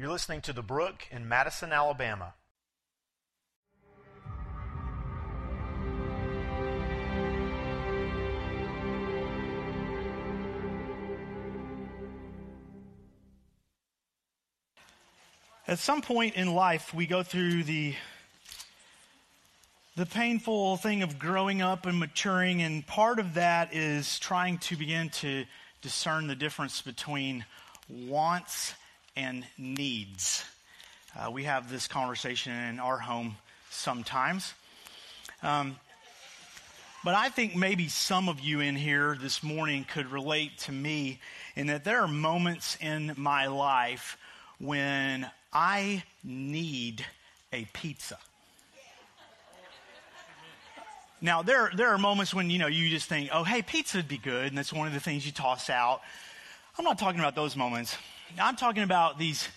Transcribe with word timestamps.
You're 0.00 0.10
listening 0.10 0.42
to 0.42 0.52
The 0.52 0.62
Brook 0.62 1.08
in 1.10 1.28
Madison, 1.28 1.72
Alabama. 1.72 2.32
At 15.66 15.80
some 15.80 16.00
point 16.00 16.36
in 16.36 16.54
life, 16.54 16.94
we 16.94 17.08
go 17.08 17.24
through 17.24 17.64
the 17.64 17.96
the 19.96 20.06
painful 20.06 20.76
thing 20.76 21.02
of 21.02 21.18
growing 21.18 21.60
up 21.60 21.86
and 21.86 21.98
maturing, 21.98 22.62
and 22.62 22.86
part 22.86 23.18
of 23.18 23.34
that 23.34 23.74
is 23.74 24.20
trying 24.20 24.58
to 24.58 24.76
begin 24.76 25.08
to 25.08 25.44
discern 25.82 26.28
the 26.28 26.36
difference 26.36 26.82
between 26.82 27.44
wants 27.88 28.74
and 29.18 29.44
needs. 29.58 30.44
Uh, 31.18 31.28
we 31.30 31.42
have 31.42 31.70
this 31.70 31.88
conversation 31.88 32.52
in 32.52 32.78
our 32.78 32.98
home 32.98 33.36
sometimes. 33.68 34.54
Um, 35.42 35.76
but 37.04 37.14
I 37.14 37.28
think 37.28 37.56
maybe 37.56 37.88
some 37.88 38.28
of 38.28 38.38
you 38.38 38.60
in 38.60 38.76
here 38.76 39.18
this 39.20 39.42
morning 39.42 39.84
could 39.92 40.12
relate 40.12 40.56
to 40.58 40.72
me 40.72 41.18
in 41.56 41.66
that 41.66 41.84
there 41.84 42.00
are 42.00 42.08
moments 42.08 42.76
in 42.80 43.12
my 43.16 43.46
life 43.46 44.16
when 44.60 45.28
I 45.52 46.04
need 46.22 47.04
a 47.52 47.64
pizza. 47.72 48.18
Now, 51.20 51.42
there, 51.42 51.72
there 51.74 51.88
are 51.88 51.98
moments 51.98 52.32
when, 52.32 52.50
you 52.50 52.58
know, 52.58 52.68
you 52.68 52.88
just 52.88 53.08
think, 53.08 53.30
oh, 53.32 53.42
hey, 53.42 53.62
pizza 53.62 53.98
would 53.98 54.06
be 54.06 54.18
good, 54.18 54.46
and 54.46 54.56
that's 54.56 54.72
one 54.72 54.86
of 54.86 54.94
the 54.94 55.00
things 55.00 55.26
you 55.26 55.32
toss 55.32 55.68
out. 55.68 56.02
I'm 56.78 56.84
not 56.84 57.00
talking 57.00 57.18
about 57.18 57.34
those 57.34 57.56
moments. 57.56 57.96
I'm 58.40 58.56
talking 58.56 58.82
about 58.82 59.18
these, 59.18 59.48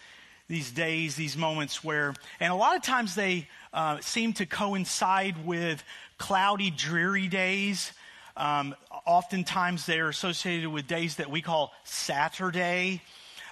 these 0.47 0.71
days, 0.71 1.15
these 1.15 1.37
moments 1.37 1.83
where, 1.83 2.13
and 2.39 2.51
a 2.51 2.55
lot 2.55 2.75
of 2.75 2.83
times 2.83 3.15
they 3.15 3.47
uh, 3.73 3.99
seem 3.99 4.33
to 4.33 4.45
coincide 4.45 5.45
with 5.45 5.83
cloudy, 6.17 6.71
dreary 6.71 7.27
days. 7.27 7.91
Um, 8.37 8.75
oftentimes 9.05 9.85
they're 9.85 10.09
associated 10.09 10.69
with 10.69 10.87
days 10.87 11.15
that 11.15 11.29
we 11.29 11.41
call 11.41 11.73
Saturday. 11.83 13.01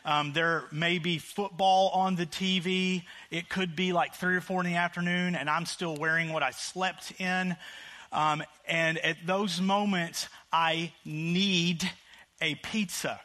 Um, 0.05 0.33
there 0.33 0.63
may 0.71 0.99
be 0.99 1.17
football 1.17 1.89
on 1.89 2.15
the 2.15 2.25
TV. 2.25 3.03
It 3.31 3.49
could 3.49 3.75
be 3.75 3.91
like 3.91 4.15
three 4.15 4.35
or 4.35 4.41
four 4.41 4.61
in 4.61 4.67
the 4.67 4.77
afternoon, 4.77 5.35
and 5.35 5.49
I'm 5.49 5.65
still 5.65 5.95
wearing 5.95 6.31
what 6.31 6.43
I 6.43 6.51
slept 6.51 7.19
in. 7.19 7.55
Um, 8.11 8.43
and 8.67 8.97
at 8.99 9.17
those 9.25 9.61
moments, 9.61 10.27
I 10.51 10.93
need 11.05 11.89
a 12.41 12.55
pizza. 12.55 13.19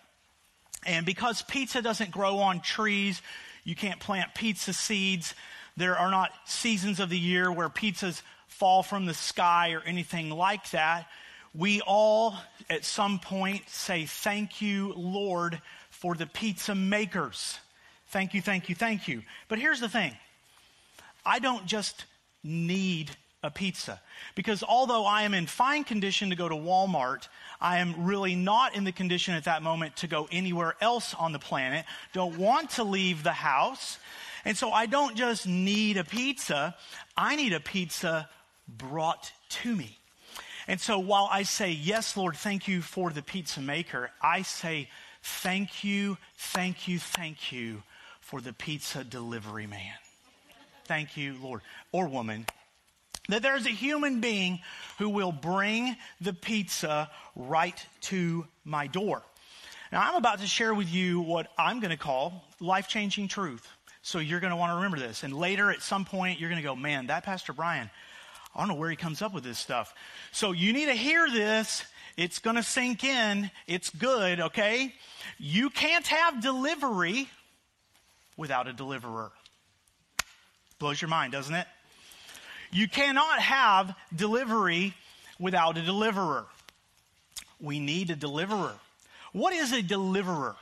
And 0.86 1.06
because 1.06 1.42
pizza 1.42 1.82
doesn't 1.82 2.10
grow 2.10 2.38
on 2.38 2.60
trees, 2.60 3.22
you 3.64 3.74
can't 3.74 4.00
plant 4.00 4.34
pizza 4.34 4.72
seeds. 4.72 5.34
There 5.76 5.96
are 5.96 6.10
not 6.10 6.30
seasons 6.46 7.00
of 7.00 7.10
the 7.10 7.18
year 7.18 7.50
where 7.50 7.68
pizzas 7.68 8.22
fall 8.48 8.82
from 8.82 9.06
the 9.06 9.14
sky 9.14 9.72
or 9.72 9.80
anything 9.80 10.30
like 10.30 10.70
that. 10.70 11.06
We 11.54 11.80
all, 11.80 12.36
at 12.68 12.84
some 12.84 13.18
point, 13.18 13.68
say, 13.68 14.06
Thank 14.06 14.60
you, 14.60 14.92
Lord, 14.96 15.60
for 15.90 16.14
the 16.14 16.26
pizza 16.26 16.74
makers. 16.74 17.58
Thank 18.08 18.34
you, 18.34 18.42
thank 18.42 18.68
you, 18.68 18.74
thank 18.74 19.08
you. 19.08 19.22
But 19.48 19.58
here's 19.58 19.80
the 19.80 19.88
thing 19.88 20.16
I 21.24 21.38
don't 21.38 21.66
just 21.66 22.04
need 22.42 23.10
a 23.42 23.50
pizza. 23.50 24.00
Because 24.34 24.62
although 24.62 25.04
I 25.04 25.22
am 25.22 25.34
in 25.34 25.46
fine 25.46 25.84
condition 25.84 26.30
to 26.30 26.36
go 26.36 26.48
to 26.48 26.54
Walmart, 26.54 27.28
I 27.64 27.78
am 27.78 28.04
really 28.04 28.34
not 28.34 28.76
in 28.76 28.84
the 28.84 28.92
condition 28.92 29.34
at 29.34 29.44
that 29.44 29.62
moment 29.62 29.96
to 29.96 30.06
go 30.06 30.28
anywhere 30.30 30.76
else 30.82 31.14
on 31.14 31.32
the 31.32 31.38
planet, 31.38 31.86
don't 32.12 32.36
want 32.36 32.68
to 32.72 32.84
leave 32.84 33.22
the 33.22 33.32
house. 33.32 33.98
And 34.44 34.54
so 34.54 34.70
I 34.70 34.84
don't 34.84 35.16
just 35.16 35.46
need 35.46 35.96
a 35.96 36.04
pizza, 36.04 36.76
I 37.16 37.36
need 37.36 37.54
a 37.54 37.60
pizza 37.60 38.28
brought 38.68 39.32
to 39.48 39.74
me. 39.74 39.96
And 40.68 40.78
so 40.78 40.98
while 40.98 41.26
I 41.32 41.44
say, 41.44 41.70
Yes, 41.70 42.18
Lord, 42.18 42.36
thank 42.36 42.68
you 42.68 42.82
for 42.82 43.08
the 43.08 43.22
pizza 43.22 43.62
maker, 43.62 44.10
I 44.20 44.42
say, 44.42 44.90
Thank 45.22 45.82
you, 45.82 46.18
thank 46.36 46.86
you, 46.86 46.98
thank 46.98 47.50
you 47.50 47.82
for 48.20 48.42
the 48.42 48.52
pizza 48.52 49.04
delivery 49.04 49.66
man. 49.66 49.94
Thank 50.84 51.16
you, 51.16 51.36
Lord, 51.42 51.62
or 51.92 52.08
woman, 52.08 52.44
that 53.28 53.42
there's 53.42 53.66
a 53.66 53.70
human 53.70 54.20
being 54.20 54.60
who 54.98 55.08
will 55.08 55.32
bring 55.32 55.96
the 56.20 56.32
pizza 56.32 57.10
right 57.34 57.86
to 58.02 58.46
my 58.64 58.86
door. 58.86 59.22
Now, 59.92 60.02
I'm 60.02 60.16
about 60.16 60.40
to 60.40 60.46
share 60.46 60.74
with 60.74 60.92
you 60.92 61.20
what 61.20 61.48
I'm 61.56 61.80
going 61.80 61.90
to 61.90 61.96
call 61.96 62.44
life 62.60 62.88
changing 62.88 63.28
truth. 63.28 63.66
So 64.02 64.18
you're 64.18 64.40
going 64.40 64.50
to 64.50 64.56
want 64.56 64.70
to 64.70 64.76
remember 64.76 64.98
this. 64.98 65.22
And 65.22 65.32
later, 65.32 65.70
at 65.70 65.80
some 65.80 66.04
point, 66.04 66.38
you're 66.38 66.50
going 66.50 66.60
to 66.60 66.66
go, 66.66 66.76
man, 66.76 67.06
that 67.06 67.24
Pastor 67.24 67.52
Brian, 67.52 67.88
I 68.54 68.58
don't 68.58 68.68
know 68.68 68.74
where 68.74 68.90
he 68.90 68.96
comes 68.96 69.22
up 69.22 69.32
with 69.32 69.44
this 69.44 69.58
stuff. 69.58 69.94
So 70.30 70.52
you 70.52 70.72
need 70.72 70.86
to 70.86 70.94
hear 70.94 71.30
this. 71.30 71.84
It's 72.16 72.38
going 72.38 72.56
to 72.56 72.62
sink 72.62 73.02
in. 73.04 73.50
It's 73.66 73.90
good, 73.90 74.40
okay? 74.40 74.94
You 75.38 75.70
can't 75.70 76.06
have 76.06 76.42
delivery 76.42 77.28
without 78.36 78.68
a 78.68 78.72
deliverer. 78.72 79.32
Blows 80.78 81.00
your 81.00 81.08
mind, 81.08 81.32
doesn't 81.32 81.54
it? 81.54 81.66
You 82.74 82.88
cannot 82.88 83.38
have 83.38 83.94
delivery 84.14 84.94
without 85.38 85.78
a 85.78 85.82
deliverer. 85.82 86.44
We 87.60 87.78
need 87.78 88.10
a 88.10 88.16
deliverer. 88.16 88.74
What 89.32 89.52
is 89.52 89.72
a 89.72 89.80
deliverer? 89.80 90.56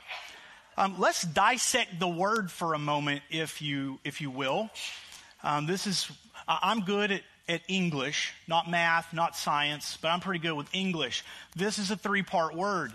Um, 0.77 0.99
let's 0.99 1.23
dissect 1.23 1.99
the 1.99 2.07
word 2.07 2.51
for 2.51 2.75
a 2.75 2.79
moment, 2.79 3.23
if 3.31 3.63
you 3.63 3.99
if 4.03 4.21
you 4.21 4.29
will. 4.29 4.69
Um, 5.43 5.65
this 5.65 5.87
is 5.87 6.11
I'm 6.47 6.81
good 6.81 7.11
at, 7.11 7.23
at 7.49 7.61
English, 7.67 8.31
not 8.47 8.69
math, 8.69 9.11
not 9.11 9.35
science, 9.35 9.97
but 9.99 10.09
I'm 10.09 10.19
pretty 10.19 10.39
good 10.39 10.53
with 10.53 10.69
English. 10.71 11.25
This 11.55 11.79
is 11.79 11.89
a 11.89 11.97
three 11.97 12.21
part 12.21 12.55
word. 12.55 12.93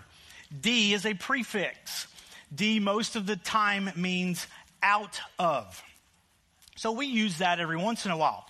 D 0.61 0.93
is 0.93 1.05
a 1.05 1.13
prefix. 1.13 2.07
D 2.55 2.79
most 2.79 3.17
of 3.17 3.25
the 3.25 3.35
time 3.35 3.91
means 3.97 4.47
out 4.81 5.19
of. 5.37 5.83
So 6.77 6.93
we 6.93 7.07
use 7.07 7.39
that 7.39 7.59
every 7.59 7.75
once 7.75 8.05
in 8.05 8.11
a 8.11 8.17
while. 8.17 8.45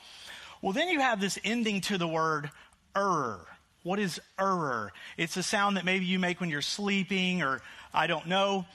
Well, 0.61 0.73
then 0.73 0.89
you 0.89 0.99
have 0.99 1.21
this 1.21 1.39
ending 1.43 1.81
to 1.81 1.97
the 1.97 2.07
word 2.07 2.51
er. 2.95 3.39
What 3.83 3.99
is 3.99 4.19
er? 4.39 4.91
It's 5.17 5.37
a 5.37 5.43
sound 5.43 5.77
that 5.77 5.85
maybe 5.85 6.05
you 6.05 6.19
make 6.19 6.41
when 6.41 6.49
you're 6.49 6.61
sleeping 6.61 7.41
or 7.41 7.61
I 7.93 8.07
don't 8.07 8.27
know. 8.27 8.65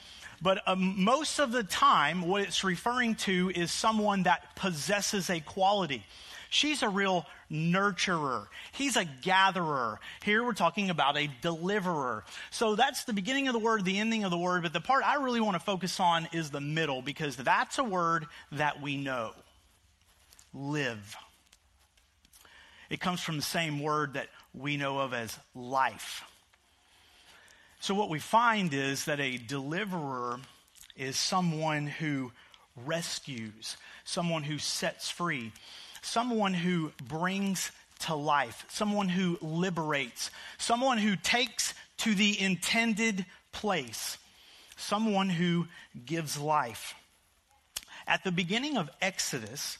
But 0.41 0.67
um, 0.67 1.03
most 1.03 1.39
of 1.39 1.51
the 1.51 1.63
time, 1.63 2.27
what 2.27 2.41
it's 2.41 2.63
referring 2.63 3.15
to 3.15 3.51
is 3.55 3.71
someone 3.71 4.23
that 4.23 4.55
possesses 4.55 5.29
a 5.29 5.39
quality. 5.39 6.03
She's 6.49 6.83
a 6.83 6.89
real 6.89 7.25
nurturer. 7.51 8.47
He's 8.71 8.95
a 8.95 9.05
gatherer. 9.05 9.99
Here 10.23 10.43
we're 10.43 10.53
talking 10.53 10.89
about 10.89 11.17
a 11.17 11.29
deliverer. 11.41 12.23
So 12.49 12.75
that's 12.75 13.03
the 13.03 13.13
beginning 13.13 13.47
of 13.47 13.53
the 13.53 13.59
word, 13.59 13.85
the 13.85 13.99
ending 13.99 14.23
of 14.23 14.31
the 14.31 14.37
word. 14.37 14.63
But 14.63 14.73
the 14.73 14.81
part 14.81 15.03
I 15.03 15.15
really 15.15 15.41
want 15.41 15.55
to 15.55 15.59
focus 15.59 15.99
on 15.99 16.27
is 16.31 16.49
the 16.49 16.61
middle 16.61 17.01
because 17.01 17.35
that's 17.35 17.77
a 17.77 17.83
word 17.83 18.25
that 18.51 18.81
we 18.81 18.97
know. 18.97 19.31
Live. 20.53 21.17
It 22.89 22.99
comes 22.99 23.21
from 23.21 23.37
the 23.37 23.41
same 23.41 23.79
word 23.79 24.13
that 24.13 24.29
we 24.53 24.77
know 24.77 24.99
of 24.99 25.13
as 25.13 25.37
life. 25.53 26.23
So, 27.79 27.93
what 27.93 28.09
we 28.09 28.19
find 28.19 28.73
is 28.73 29.05
that 29.05 29.19
a 29.19 29.37
deliverer 29.37 30.39
is 30.95 31.17
someone 31.17 31.87
who 31.87 32.31
rescues, 32.85 33.77
someone 34.03 34.43
who 34.43 34.57
sets 34.57 35.09
free, 35.09 35.51
someone 36.01 36.53
who 36.53 36.91
brings 37.03 37.71
to 37.99 38.15
life, 38.15 38.65
someone 38.69 39.09
who 39.09 39.37
liberates, 39.41 40.31
someone 40.57 40.97
who 40.97 41.15
takes 41.15 41.73
to 41.97 42.13
the 42.13 42.39
intended 42.39 43.25
place, 43.51 44.17
someone 44.77 45.29
who 45.29 45.67
gives 46.05 46.39
life. 46.39 46.95
At 48.07 48.23
the 48.23 48.31
beginning 48.31 48.77
of 48.77 48.89
Exodus, 49.01 49.77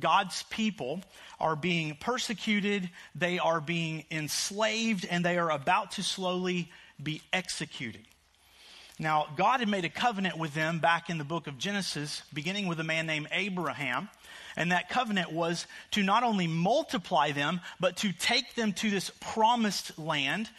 God's 0.00 0.42
people 0.44 1.00
are 1.40 1.56
being 1.56 1.96
persecuted, 2.00 2.90
they 3.14 3.38
are 3.38 3.60
being 3.60 4.04
enslaved, 4.10 5.06
and 5.08 5.24
they 5.24 5.38
are 5.38 5.50
about 5.50 5.92
to 5.92 6.02
slowly 6.02 6.70
be 7.02 7.22
executed. 7.32 8.04
Now, 8.98 9.26
God 9.36 9.60
had 9.60 9.68
made 9.68 9.84
a 9.84 9.88
covenant 9.90 10.36
with 10.38 10.54
them 10.54 10.80
back 10.80 11.08
in 11.08 11.18
the 11.18 11.24
book 11.24 11.46
of 11.46 11.56
Genesis, 11.56 12.22
beginning 12.34 12.66
with 12.66 12.80
a 12.80 12.84
man 12.84 13.06
named 13.06 13.28
Abraham. 13.30 14.08
And 14.56 14.72
that 14.72 14.88
covenant 14.88 15.30
was 15.32 15.66
to 15.92 16.02
not 16.02 16.24
only 16.24 16.48
multiply 16.48 17.30
them, 17.30 17.60
but 17.78 17.98
to 17.98 18.12
take 18.12 18.56
them 18.56 18.72
to 18.74 18.90
this 18.90 19.12
promised 19.20 19.96
land 19.98 20.50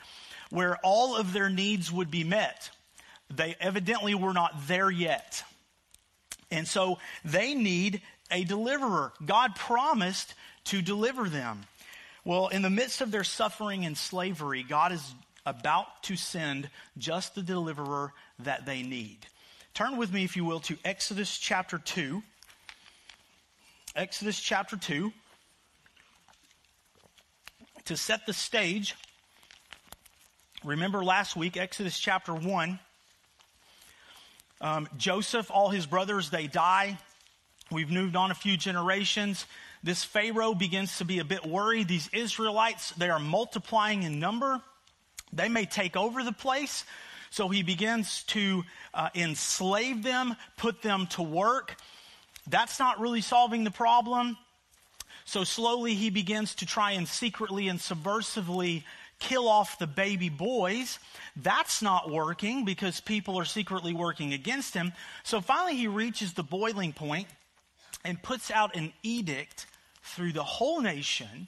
where 0.51 0.77
all 0.83 1.17
of 1.17 1.33
their 1.33 1.49
needs 1.49 1.91
would 1.91 2.09
be 2.09 2.23
met. 2.23 2.69
They 3.29 3.55
evidently 3.59 4.15
were 4.15 4.33
not 4.33 4.67
there 4.67 4.89
yet. 4.89 5.43
And 6.49 6.65
so 6.65 6.97
they 7.25 7.53
need 7.53 8.01
a 8.31 8.43
deliverer. 8.43 9.13
God 9.25 9.55
promised 9.55 10.33
to 10.65 10.81
deliver 10.81 11.29
them. 11.29 11.65
Well, 12.25 12.47
in 12.47 12.61
the 12.61 12.69
midst 12.69 13.01
of 13.01 13.11
their 13.11 13.23
suffering 13.23 13.85
and 13.85 13.97
slavery, 13.97 14.63
God 14.63 14.91
is 14.91 15.13
about 15.45 16.03
to 16.03 16.15
send 16.15 16.69
just 16.97 17.35
the 17.35 17.41
deliverer 17.41 18.13
that 18.39 18.65
they 18.65 18.83
need. 18.83 19.17
Turn 19.73 19.97
with 19.97 20.11
me, 20.11 20.23
if 20.23 20.35
you 20.35 20.45
will, 20.45 20.59
to 20.61 20.77
Exodus 20.83 21.37
chapter 21.37 21.77
2. 21.77 22.21
Exodus 23.95 24.39
chapter 24.39 24.77
2. 24.77 25.11
To 27.85 27.97
set 27.97 28.25
the 28.25 28.33
stage, 28.33 28.95
remember 30.63 31.03
last 31.03 31.35
week, 31.35 31.57
Exodus 31.57 31.97
chapter 31.97 32.33
1. 32.33 32.79
Um, 34.61 34.89
Joseph, 34.97 35.49
all 35.49 35.69
his 35.69 35.85
brothers, 35.85 36.29
they 36.29 36.47
die. 36.47 36.97
We've 37.71 37.91
moved 37.91 38.15
on 38.15 38.31
a 38.31 38.35
few 38.35 38.57
generations. 38.57 39.45
This 39.83 40.03
Pharaoh 40.03 40.55
begins 40.55 40.97
to 40.97 41.05
be 41.05 41.19
a 41.19 41.23
bit 41.23 41.45
worried. 41.45 41.87
These 41.87 42.09
Israelites, 42.11 42.91
they 42.91 43.09
are 43.09 43.19
multiplying 43.19 44.03
in 44.03 44.19
number. 44.19 44.61
They 45.31 45.49
may 45.49 45.65
take 45.65 45.95
over 45.95 46.23
the 46.23 46.31
place. 46.31 46.83
So 47.29 47.47
he 47.47 47.61
begins 47.61 48.23
to 48.23 48.63
uh, 48.93 49.09
enslave 49.13 50.01
them, 50.01 50.35
put 50.57 50.81
them 50.81 51.05
to 51.11 51.21
work. 51.21 51.75
That's 52.47 52.79
not 52.79 52.99
really 52.99 53.21
solving 53.21 53.63
the 53.63 53.71
problem. 53.71 54.37
So 55.25 55.43
slowly 55.43 55.93
he 55.93 56.09
begins 56.09 56.55
to 56.55 56.65
try 56.65 56.93
and 56.93 57.07
secretly 57.07 57.67
and 57.67 57.77
subversively 57.77 58.83
kill 59.19 59.47
off 59.47 59.77
the 59.77 59.85
baby 59.85 60.29
boys. 60.29 60.97
That's 61.35 61.83
not 61.83 62.09
working 62.09 62.65
because 62.65 62.99
people 62.99 63.37
are 63.37 63.45
secretly 63.45 63.93
working 63.93 64.33
against 64.33 64.73
him. 64.73 64.91
So 65.23 65.39
finally 65.39 65.75
he 65.75 65.87
reaches 65.87 66.33
the 66.33 66.41
boiling 66.41 66.93
point 66.93 67.27
and 68.03 68.21
puts 68.21 68.51
out 68.51 68.75
an 68.75 68.93
edict 69.03 69.65
through 70.03 70.33
the 70.33 70.43
whole 70.43 70.81
nation. 70.81 71.47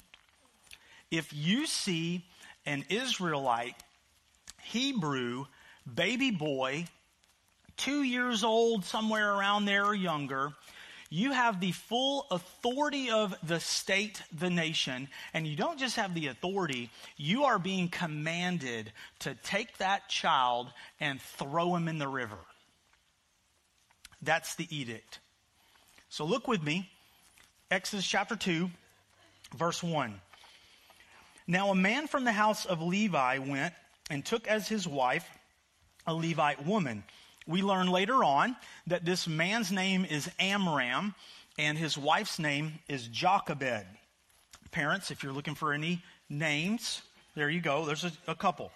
If 1.10 1.34
you 1.34 1.66
see 1.66 2.26
an 2.66 2.86
Israelite, 2.90 3.76
Hebrew, 4.62 5.46
baby 5.94 6.32
boy, 6.32 6.86
two 7.78 8.04
years 8.04 8.44
old, 8.44 8.86
somewhere 8.86 9.34
around 9.34 9.66
there 9.66 9.86
or 9.86 9.96
younger, 9.96 10.54
you 11.10 11.34
have 11.34 11.60
the 11.60 11.74
full 11.74 12.26
authority 12.32 13.10
of 13.10 13.36
the 13.44 13.60
state, 13.60 14.22
the 14.32 14.50
nation, 14.50 15.10
and 15.34 15.46
you 15.46 15.58
don't 15.58 15.78
just 15.78 15.98
have 15.98 16.14
the 16.14 16.28
authority, 16.28 16.90
you 17.18 17.44
are 17.44 17.60
being 17.60 17.90
commanded 17.90 18.94
to 19.20 19.36
take 19.44 19.78
that 19.80 20.08
child 20.08 20.72
and 21.02 21.22
throw 21.22 21.76
him 21.76 21.90
in 21.90 21.98
the 21.98 22.08
river. 22.08 22.38
That's 24.22 24.56
the 24.56 24.74
edict. 24.74 25.20
So 26.12 26.26
look 26.26 26.46
with 26.46 26.62
me, 26.62 26.90
Exodus 27.72 28.06
chapter 28.06 28.36
2, 28.36 28.70
verse 29.56 29.82
1. 29.82 30.20
Now 31.48 31.72
a 31.72 31.76
man 31.76 32.06
from 32.08 32.26
the 32.26 32.34
house 32.34 32.66
of 32.66 32.82
Levi 32.82 33.38
went 33.38 33.74
and 34.10 34.26
took 34.26 34.46
as 34.46 34.68
his 34.68 34.86
wife 34.86 35.26
a 36.06 36.14
Levite 36.14 36.66
woman. 36.66 37.06
We 37.48 37.62
learn 37.62 37.88
later 37.88 38.26
on 38.26 38.58
that 38.88 39.06
this 39.06 39.26
man's 39.26 39.72
name 39.72 40.04
is 40.04 40.30
Amram 40.38 41.16
and 41.58 41.78
his 41.78 41.98
wife's 41.98 42.40
name 42.40 42.74
is 42.90 43.08
Jochebed. 43.08 43.86
Parents, 44.72 45.12
if 45.12 45.24
you're 45.24 45.32
looking 45.32 45.56
for 45.56 45.72
any 45.72 46.04
names, 46.30 47.04
there 47.36 47.50
you 47.50 47.62
go. 47.62 47.86
There's 47.86 48.04
a, 48.04 48.12
a 48.28 48.36
couple. 48.36 48.74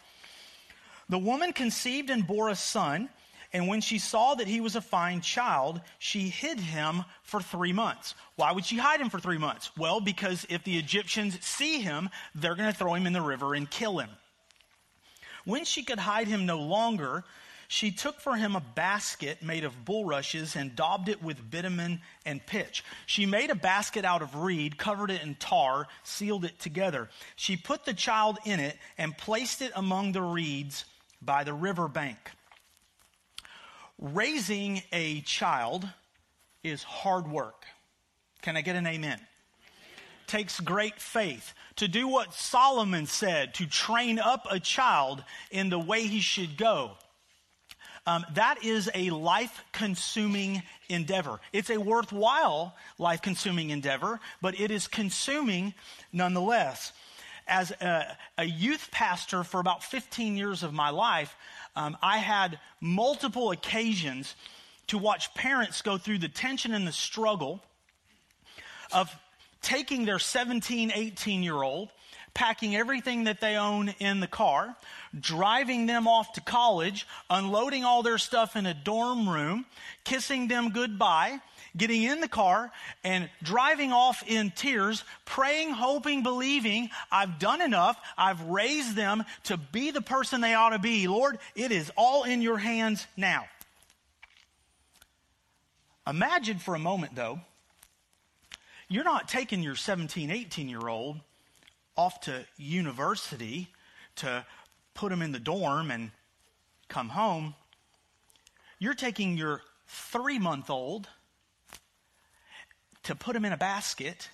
The 1.10 1.20
woman 1.20 1.52
conceived 1.52 2.10
and 2.10 2.26
bore 2.26 2.48
a 2.48 2.56
son, 2.56 3.10
and 3.56 3.69
when 3.69 3.80
she 3.80 4.00
saw 4.00 4.36
that 4.36 4.50
he 4.50 4.60
was 4.60 4.75
a 4.75 4.81
fine 4.81 5.22
child, 5.22 5.80
she 5.98 6.28
hid 6.28 6.60
him 6.60 7.06
for 7.24 7.40
three 7.40 7.72
months. 7.72 8.13
Why 8.36 8.52
would 8.52 8.66
she 8.66 8.75
hide 8.75 9.00
him 9.00 9.10
for 9.10 9.18
three 9.18 9.38
months? 9.38 9.72
Well, 9.78 10.02
because 10.02 10.46
if 10.50 10.66
the 10.66 10.78
Egyptians 10.78 11.38
see 11.40 11.80
him, 11.80 12.10
they're 12.36 12.56
going 12.56 12.69
to 12.69 12.78
throw 12.78 12.96
him 12.96 13.07
in 13.07 13.13
the 13.13 13.22
river 13.22 13.56
and 13.56 13.72
kill 13.72 14.00
him. 14.00 14.10
When 15.46 15.63
she 15.63 15.84
could 15.84 16.00
hide 16.00 16.28
him 16.28 16.46
no 16.46 16.60
longer, 16.60 17.24
she 17.69 17.92
took 17.92 18.19
for 18.19 18.36
him 18.36 18.57
a 18.57 18.60
basket 18.60 19.42
made 19.42 19.63
of 19.63 19.86
bulrushes 19.86 20.57
and 20.57 20.75
daubed 20.75 21.07
it 21.07 21.24
with 21.24 21.50
bitumen 21.50 22.02
and 22.25 22.46
pitch. 22.46 22.84
She 23.06 23.25
made 23.25 23.52
a 23.52 23.56
basket 23.56 24.04
out 24.04 24.22
of 24.22 24.36
reed, 24.36 24.78
covered 24.78 25.12
it 25.12 25.24
in 25.24 25.36
tar, 25.36 25.88
sealed 26.04 26.44
it 26.44 26.60
together. 26.60 27.10
She 27.38 27.56
put 27.56 27.86
the 27.86 27.94
child 27.94 28.38
in 28.44 28.60
it 28.60 28.78
and 28.98 29.18
placed 29.18 29.62
it 29.62 29.72
among 29.78 30.12
the 30.12 30.24
reeds 30.24 30.84
by 31.22 31.46
the 31.46 31.54
river 31.54 31.88
bank. 31.88 32.31
Raising 34.00 34.81
a 34.92 35.21
child 35.21 35.88
is 36.63 36.83
hard 36.83 37.27
work. 37.27 37.65
Can 38.42 38.57
I 38.57 38.62
get 38.62 38.75
an 38.75 38.86
amen? 38.86 39.19
takes 40.27 40.59
great 40.59 41.00
faith 41.00 41.53
to 41.75 41.88
do 41.88 42.07
what 42.07 42.33
Solomon 42.33 43.06
said, 43.06 43.53
to 43.56 43.65
train 43.65 44.19
up 44.19 44.47
a 44.50 44.59
child 44.59 45.24
in 45.51 45.69
the 45.69 45.80
way 45.80 46.07
he 46.07 46.19
should 46.19 46.57
go. 46.57 46.92
Um, 48.07 48.24
that 48.36 48.63
is 48.63 48.89
a 48.94 49.09
life 49.09 49.63
consuming 49.71 50.62
endeavor. 50.89 51.39
It's 51.51 51.71
a 51.71 51.80
worthwhile 51.80 52.75
life 53.00 53.21
consuming 53.21 53.71
endeavor, 53.71 54.19
but 54.42 54.59
it 54.59 54.69
is 54.69 54.88
consuming 54.88 55.74
nonetheless. 56.13 56.94
As 57.47 57.71
a, 57.71 58.18
a, 58.38 58.45
youth 58.45 58.89
pastor 58.92 59.44
for 59.44 59.59
about 59.59 59.83
15 59.83 60.36
years 60.36 60.63
of 60.63 60.74
my 60.74 60.89
life, 60.89 61.36
um, 61.75 61.98
I 62.01 62.18
had 62.18 62.60
multiple 62.80 63.51
occasions 63.51 64.36
to 64.88 64.98
watch 64.98 65.33
parents 65.33 65.81
go 65.81 65.98
through 65.98 66.19
the 66.19 66.30
tension 66.30 66.74
and 66.74 66.88
the 66.88 66.92
struggle 66.92 67.62
of 68.94 69.13
taking 69.62 70.06
their 70.06 70.19
17, 70.19 70.92
18 70.94 71.44
year 71.44 71.62
old, 71.62 71.89
packing 72.33 72.75
everything 72.75 73.24
that 73.24 73.42
they 73.42 73.56
own 73.56 73.89
in 74.00 74.19
the 74.19 74.27
car, 74.27 74.75
driving 75.19 75.86
them 75.88 76.07
off 76.07 76.33
to 76.33 76.42
college, 76.42 77.07
unloading 77.30 77.83
all 77.83 78.04
their 78.04 78.18
stuff 78.18 78.56
in 78.56 78.66
a 78.66 78.74
dorm 78.74 79.28
room, 79.28 79.66
kissing 80.04 80.48
them 80.48 80.69
goodbye, 80.69 81.39
getting 81.77 82.04
in 82.04 82.22
the 82.22 82.27
car 82.27 82.72
and 83.04 83.30
driving 83.44 83.92
off 83.92 84.24
in 84.27 84.51
tears, 84.51 85.04
praying, 85.25 85.72
hoping, 85.72 86.24
believing, 86.24 86.89
I've 87.12 87.39
done 87.39 87.62
enough. 87.62 87.98
I've 88.18 88.42
raised 88.44 88.95
them 88.95 89.24
to 89.45 89.57
be 89.57 89.92
the 89.92 90.01
person 90.01 90.42
they 90.42 90.54
ought 90.54 90.69
to 90.69 90.80
be. 90.80 91.07
Lord, 91.07 91.39
it 91.56 91.72
is 91.72 91.92
all 91.95 92.24
in 92.24 92.42
your 92.42 92.57
hands 92.57 93.06
now. 93.18 93.45
Imagine 96.07 96.60
for 96.60 96.75
a 96.75 96.80
moment, 96.80 97.16
though, 97.16 97.39
you're 98.88 99.04
not 99.04 99.28
taking 99.28 99.63
your 99.63 99.75
17, 99.75 100.30
18 100.30 100.69
year 100.69 100.88
old 100.88 101.19
off 101.98 102.21
to 102.21 102.45
university 102.57 103.69
to 104.18 104.45
put 104.94 105.10
them 105.10 105.21
in 105.21 105.31
the 105.31 105.39
dorm 105.39 105.89
and 105.89 106.12
come 106.88 107.10
home. 107.10 107.56
You're 108.78 108.94
taking 108.94 109.38
your 109.38 109.62
three 109.88 110.39
month 110.39 110.69
old 110.69 111.07
to 113.06 113.16
put 113.16 113.35
him 113.35 113.45
in 113.45 113.54
a 113.54 113.57
basket 113.57 114.30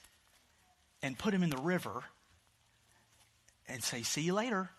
and 1.01 1.18
put 1.18 1.34
him 1.34 1.44
in 1.44 1.50
the 1.50 1.62
river 1.62 2.04
and 3.68 3.84
say, 3.84 4.04
See 4.04 4.22
you 4.22 4.34
later. 4.34 4.70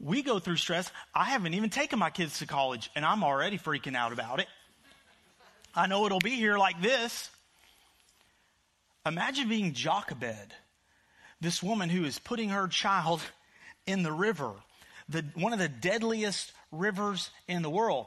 We 0.00 0.22
go 0.22 0.38
through 0.38 0.56
stress. 0.56 0.90
I 1.14 1.24
haven't 1.24 1.54
even 1.54 1.70
taken 1.70 1.98
my 1.98 2.10
kids 2.10 2.40
to 2.40 2.46
college, 2.46 2.90
and 2.96 3.04
I'm 3.04 3.22
already 3.22 3.58
freaking 3.58 3.96
out 3.96 4.12
about 4.12 4.40
it. 4.40 4.48
I 5.74 5.86
know 5.86 6.04
it'll 6.06 6.18
be 6.18 6.30
here 6.30 6.58
like 6.58 6.80
this. 6.82 7.30
Imagine 9.06 9.48
being 9.48 9.72
Jochebed, 9.72 10.52
this 11.40 11.62
woman 11.62 11.90
who 11.90 12.04
is 12.04 12.18
putting 12.18 12.50
her 12.50 12.68
child 12.68 13.20
in 13.86 14.02
the 14.02 14.12
river, 14.12 14.52
the, 15.08 15.24
one 15.34 15.52
of 15.52 15.58
the 15.58 15.68
deadliest 15.68 16.52
rivers 16.78 17.30
in 17.48 17.62
the 17.62 17.70
world. 17.70 18.06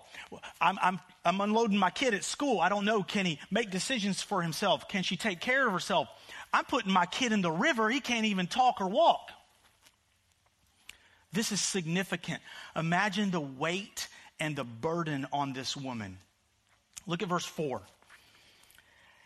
I'm, 0.61 0.77
I'm, 0.81 0.99
I'm 1.25 1.41
unloading 1.41 1.77
my 1.77 1.89
kid 1.89 2.13
at 2.13 2.23
school. 2.23 2.59
I 2.59 2.69
don't 2.69 2.85
know, 2.85 3.03
can 3.03 3.25
he 3.25 3.39
make 3.49 3.71
decisions 3.71 4.21
for 4.21 4.41
himself? 4.41 4.87
Can 4.87 5.03
she 5.03 5.17
take 5.17 5.39
care 5.39 5.65
of 5.67 5.73
herself? 5.73 6.07
I'm 6.53 6.65
putting 6.65 6.91
my 6.91 7.05
kid 7.05 7.31
in 7.31 7.41
the 7.41 7.51
river. 7.51 7.89
He 7.89 7.99
can't 7.99 8.25
even 8.25 8.47
talk 8.47 8.81
or 8.81 8.87
walk. 8.87 9.31
This 11.33 11.51
is 11.51 11.61
significant. 11.61 12.41
Imagine 12.75 13.31
the 13.31 13.41
weight 13.41 14.07
and 14.39 14.55
the 14.55 14.63
burden 14.63 15.27
on 15.33 15.53
this 15.53 15.75
woman. 15.75 16.17
Look 17.05 17.21
at 17.21 17.29
verse 17.29 17.45
4. 17.45 17.81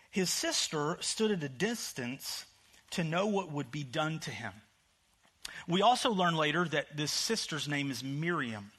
His 0.10 0.30
sister 0.30 0.98
stood 1.00 1.32
at 1.32 1.44
a 1.44 1.50
distance 1.50 2.46
to 2.92 3.04
know 3.04 3.28
what 3.28 3.52
would 3.52 3.72
be 3.72 3.84
done 3.84 4.20
to 4.20 4.32
him. 4.32 4.52
We 5.68 5.82
also 5.82 6.12
learn 6.12 6.36
later 6.36 6.66
that 6.66 6.98
this 6.98 7.12
sister's 7.12 7.68
name 7.68 7.92
is 7.92 8.04
Miriam. 8.04 8.72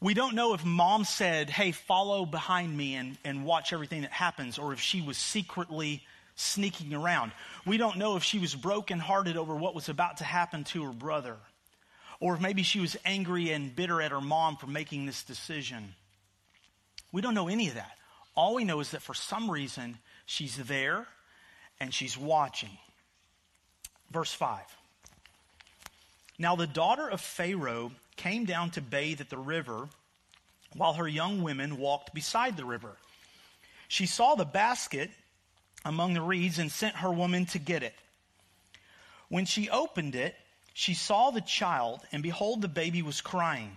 We 0.00 0.14
don't 0.14 0.34
know 0.34 0.54
if 0.54 0.64
mom 0.64 1.04
said, 1.04 1.50
Hey, 1.50 1.72
follow 1.72 2.24
behind 2.24 2.76
me 2.76 2.94
and, 2.94 3.18
and 3.24 3.44
watch 3.44 3.72
everything 3.72 4.02
that 4.02 4.12
happens, 4.12 4.58
or 4.58 4.72
if 4.72 4.80
she 4.80 5.00
was 5.00 5.18
secretly 5.18 6.02
sneaking 6.36 6.94
around. 6.94 7.32
We 7.66 7.78
don't 7.78 7.98
know 7.98 8.16
if 8.16 8.22
she 8.22 8.38
was 8.38 8.54
brokenhearted 8.54 9.36
over 9.36 9.56
what 9.56 9.74
was 9.74 9.88
about 9.88 10.18
to 10.18 10.24
happen 10.24 10.62
to 10.64 10.84
her 10.84 10.92
brother, 10.92 11.36
or 12.20 12.34
if 12.34 12.40
maybe 12.40 12.62
she 12.62 12.78
was 12.78 12.96
angry 13.04 13.50
and 13.50 13.74
bitter 13.74 14.00
at 14.00 14.12
her 14.12 14.20
mom 14.20 14.56
for 14.56 14.68
making 14.68 15.06
this 15.06 15.24
decision. 15.24 15.94
We 17.10 17.20
don't 17.20 17.34
know 17.34 17.48
any 17.48 17.68
of 17.68 17.74
that. 17.74 17.92
All 18.36 18.54
we 18.54 18.64
know 18.64 18.78
is 18.78 18.92
that 18.92 19.02
for 19.02 19.14
some 19.14 19.50
reason, 19.50 19.98
she's 20.26 20.56
there 20.56 21.08
and 21.80 21.92
she's 21.92 22.16
watching. 22.16 22.70
Verse 24.12 24.32
5. 24.32 24.60
Now 26.38 26.54
the 26.54 26.68
daughter 26.68 27.08
of 27.08 27.20
Pharaoh 27.20 27.90
came 28.18 28.44
down 28.44 28.70
to 28.72 28.80
bathe 28.80 29.20
at 29.20 29.30
the 29.30 29.38
river 29.38 29.88
while 30.76 30.94
her 30.94 31.08
young 31.08 31.42
women 31.42 31.78
walked 31.78 32.12
beside 32.12 32.56
the 32.56 32.64
river. 32.64 32.96
She 33.88 34.06
saw 34.06 34.34
the 34.34 34.44
basket 34.44 35.10
among 35.84 36.12
the 36.12 36.20
reeds 36.20 36.58
and 36.58 36.70
sent 36.70 36.96
her 36.96 37.10
woman 37.10 37.46
to 37.46 37.58
get 37.58 37.82
it. 37.82 37.94
When 39.28 39.46
she 39.46 39.70
opened 39.70 40.14
it, 40.14 40.34
she 40.74 40.94
saw 40.94 41.30
the 41.30 41.40
child, 41.40 42.02
and 42.12 42.22
behold, 42.22 42.62
the 42.62 42.68
baby 42.68 43.02
was 43.02 43.20
crying. 43.20 43.76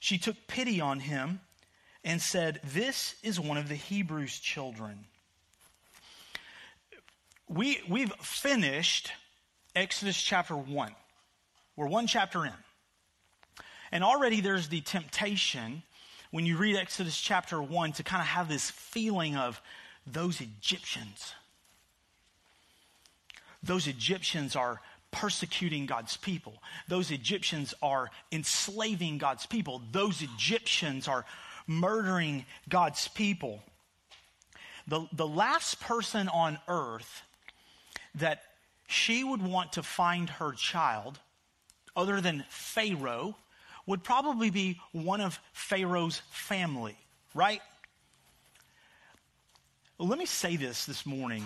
She 0.00 0.18
took 0.18 0.36
pity 0.46 0.80
on 0.80 1.00
him 1.00 1.40
and 2.04 2.20
said, 2.20 2.60
This 2.64 3.14
is 3.22 3.40
one 3.40 3.56
of 3.56 3.68
the 3.68 3.74
Hebrews' 3.74 4.38
children. 4.38 5.06
We, 7.48 7.80
we've 7.88 8.12
finished 8.20 9.12
Exodus 9.74 10.20
chapter 10.20 10.54
1. 10.54 10.94
We're 11.76 11.86
one 11.86 12.06
chapter 12.06 12.44
in. 12.44 12.52
And 13.92 14.04
already 14.04 14.40
there's 14.40 14.68
the 14.68 14.80
temptation 14.80 15.82
when 16.30 16.46
you 16.46 16.56
read 16.56 16.76
Exodus 16.76 17.18
chapter 17.18 17.62
1 17.62 17.92
to 17.92 18.02
kind 18.02 18.20
of 18.20 18.28
have 18.28 18.48
this 18.48 18.70
feeling 18.70 19.36
of 19.36 19.60
those 20.06 20.40
Egyptians. 20.40 21.34
Those 23.62 23.86
Egyptians 23.86 24.54
are 24.54 24.80
persecuting 25.10 25.86
God's 25.86 26.16
people. 26.16 26.62
Those 26.86 27.10
Egyptians 27.10 27.74
are 27.82 28.10
enslaving 28.30 29.18
God's 29.18 29.46
people. 29.46 29.82
Those 29.90 30.22
Egyptians 30.22 31.08
are 31.08 31.24
murdering 31.66 32.44
God's 32.68 33.08
people. 33.08 33.62
The, 34.86 35.06
the 35.12 35.26
last 35.26 35.80
person 35.80 36.28
on 36.28 36.58
earth 36.68 37.22
that 38.14 38.42
she 38.86 39.22
would 39.22 39.42
want 39.42 39.74
to 39.74 39.82
find 39.82 40.30
her 40.30 40.52
child, 40.52 41.20
other 41.94 42.20
than 42.20 42.44
Pharaoh, 42.48 43.36
would 43.88 44.04
probably 44.04 44.50
be 44.50 44.78
one 44.92 45.22
of 45.22 45.40
Pharaoh's 45.54 46.20
family, 46.30 46.94
right? 47.34 47.62
Let 49.98 50.18
me 50.18 50.26
say 50.26 50.56
this 50.56 50.84
this 50.84 51.06
morning. 51.06 51.42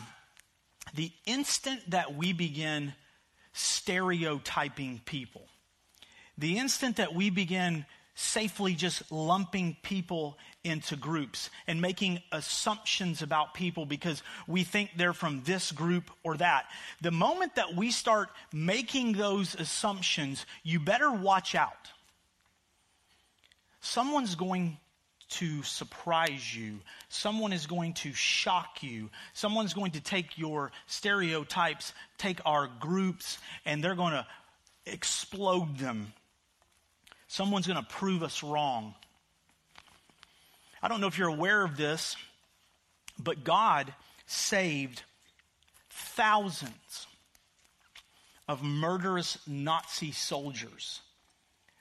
The 0.95 1.13
instant 1.25 1.89
that 1.91 2.17
we 2.17 2.33
begin 2.33 2.95
stereotyping 3.53 5.03
people, 5.05 5.43
the 6.37 6.59
instant 6.59 6.97
that 6.97 7.15
we 7.15 7.31
begin 7.31 7.87
safely 8.17 8.75
just 8.75 9.13
lumping 9.13 9.77
people 9.83 10.37
into 10.65 10.97
groups 10.97 11.49
and 11.69 11.81
making 11.81 12.21
assumptions 12.33 13.23
about 13.23 13.55
people 13.55 13.87
because 13.87 14.21
we 14.49 14.65
think 14.65 14.91
they're 14.97 15.13
from 15.13 15.43
this 15.45 15.71
group 15.71 16.11
or 16.25 16.37
that. 16.37 16.67
The 17.03 17.13
moment 17.13 17.55
that 17.55 17.77
we 17.77 17.93
start 17.93 18.31
making 18.53 19.13
those 19.13 19.55
assumptions, 19.55 20.45
you 20.65 20.81
better 20.81 21.11
watch 21.13 21.55
out. 21.55 21.93
Someone's 23.83 24.37
going 24.37 24.79
to 25.29 25.63
surprise 25.65 26.57
you. 26.57 26.79
Someone 27.09 27.53
is 27.53 27.67
going 27.67 27.95
to 27.95 28.13
shock 28.13 28.83
you. 28.83 29.11
Someone's 29.35 29.75
going 29.75 29.93
to 29.93 30.01
take 30.01 30.39
your 30.39 30.71
stereotypes, 30.87 31.93
take 32.17 32.39
our 32.47 32.69
groups, 32.81 33.39
and 33.65 33.83
they're 33.83 33.97
going 33.97 34.13
to 34.13 34.25
explode 34.87 35.79
them. 35.79 36.13
Someone's 37.27 37.67
going 37.67 37.79
to 37.79 37.89
prove 37.89 38.23
us 38.23 38.45
wrong. 38.45 38.95
I 40.81 40.87
don't 40.87 41.01
know 41.01 41.09
if 41.09 41.19
you're 41.19 41.29
aware 41.29 41.65
of 41.65 41.77
this, 41.77 42.15
but 43.19 43.43
God 43.43 43.93
saved 44.27 45.03
thousands 45.91 47.07
of 48.47 48.63
murderous 48.63 49.39
Nazi 49.47 50.13
soldiers 50.13 51.01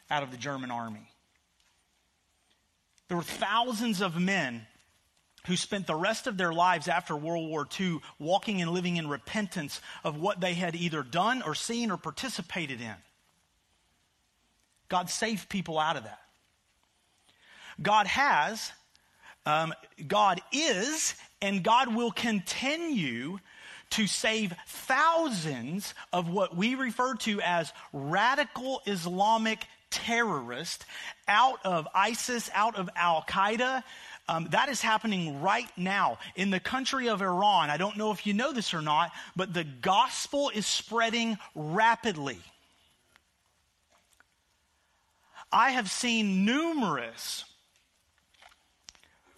out 0.09 0.23
of 0.23 0.31
the 0.31 0.37
German 0.37 0.71
army. 0.71 1.10
There 3.11 3.17
were 3.17 3.23
thousands 3.23 3.99
of 3.99 4.17
men 4.17 4.65
who 5.45 5.57
spent 5.57 5.85
the 5.85 5.97
rest 5.97 6.27
of 6.27 6.37
their 6.37 6.53
lives 6.53 6.87
after 6.87 7.13
World 7.13 7.49
War 7.49 7.67
II 7.77 7.99
walking 8.19 8.61
and 8.61 8.71
living 8.71 8.95
in 8.95 9.09
repentance 9.09 9.81
of 10.05 10.15
what 10.15 10.39
they 10.39 10.53
had 10.53 10.77
either 10.77 11.03
done 11.03 11.41
or 11.41 11.53
seen 11.53 11.91
or 11.91 11.97
participated 11.97 12.79
in. 12.79 12.95
God 14.87 15.09
saved 15.09 15.49
people 15.49 15.77
out 15.77 15.97
of 15.97 16.05
that. 16.05 16.21
God 17.81 18.07
has, 18.07 18.71
um, 19.45 19.73
God 20.07 20.39
is, 20.53 21.13
and 21.41 21.65
God 21.65 21.93
will 21.93 22.11
continue 22.11 23.39
to 23.89 24.07
save 24.07 24.55
thousands 24.67 25.93
of 26.13 26.29
what 26.29 26.55
we 26.55 26.75
refer 26.75 27.15
to 27.15 27.41
as 27.41 27.73
radical 27.91 28.81
Islamic 28.85 29.67
terrorist 29.91 30.85
out 31.27 31.59
of 31.63 31.87
ISIS, 31.93 32.49
out 32.53 32.75
of 32.75 32.89
Al 32.95 33.23
Qaeda. 33.23 33.83
Um, 34.27 34.47
that 34.51 34.69
is 34.69 34.81
happening 34.81 35.41
right 35.41 35.69
now 35.77 36.17
in 36.35 36.49
the 36.49 36.59
country 36.59 37.09
of 37.09 37.21
Iran. 37.21 37.69
I 37.69 37.77
don't 37.77 37.97
know 37.97 38.11
if 38.11 38.25
you 38.25 38.33
know 38.33 38.53
this 38.53 38.73
or 38.73 38.81
not, 38.81 39.11
but 39.35 39.53
the 39.53 39.63
gospel 39.63 40.49
is 40.49 40.65
spreading 40.65 41.37
rapidly. 41.53 42.39
I 45.51 45.71
have 45.71 45.91
seen 45.91 46.45
numerous 46.45 47.43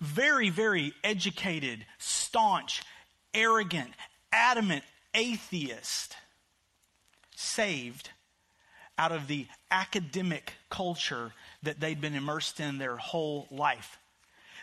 very, 0.04 0.50
very 0.50 0.94
educated, 1.04 1.86
staunch, 1.98 2.84
arrogant, 3.34 3.92
adamant 4.32 4.84
atheists 5.16 6.16
saved 7.36 8.10
out 9.04 9.12
of 9.12 9.28
the 9.28 9.46
academic 9.70 10.54
culture 10.70 11.34
that 11.64 11.78
they'd 11.82 12.00
been 12.00 12.16
immersed 12.16 12.62
in 12.62 12.78
their 12.78 12.96
whole 12.96 13.48
life. 13.52 13.98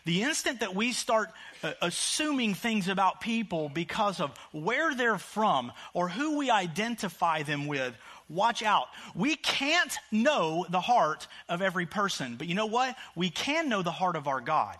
The 0.06 0.22
instant 0.22 0.60
that 0.60 0.74
we 0.74 0.92
start 0.92 1.28
uh, 1.62 1.72
assuming 1.82 2.54
things 2.54 2.88
about 2.88 3.20
people 3.20 3.68
because 3.68 4.18
of 4.18 4.34
where 4.52 4.94
they're 4.94 5.18
from 5.18 5.72
or 5.92 6.08
who 6.08 6.38
we 6.38 6.48
identify 6.48 7.42
them 7.42 7.66
with, 7.66 7.94
watch 8.30 8.62
out. 8.62 8.86
We 9.14 9.36
can't 9.36 9.94
know 10.10 10.64
the 10.70 10.80
heart 10.80 11.26
of 11.50 11.60
every 11.60 11.84
person, 11.84 12.36
but 12.36 12.46
you 12.46 12.54
know 12.54 12.64
what? 12.64 12.96
We 13.14 13.28
can 13.28 13.68
know 13.68 13.82
the 13.82 13.90
heart 13.90 14.16
of 14.16 14.26
our 14.26 14.40
God 14.40 14.78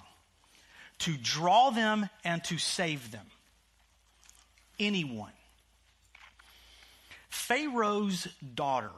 to 1.01 1.19
draw 1.19 1.69
them 1.69 2.09
and 2.25 2.43
to 2.45 2.57
save 2.57 3.11
them. 3.11 3.27
Anyone. 4.79 5.33
Pharaoh's 7.29 8.27
daughter 8.55 8.91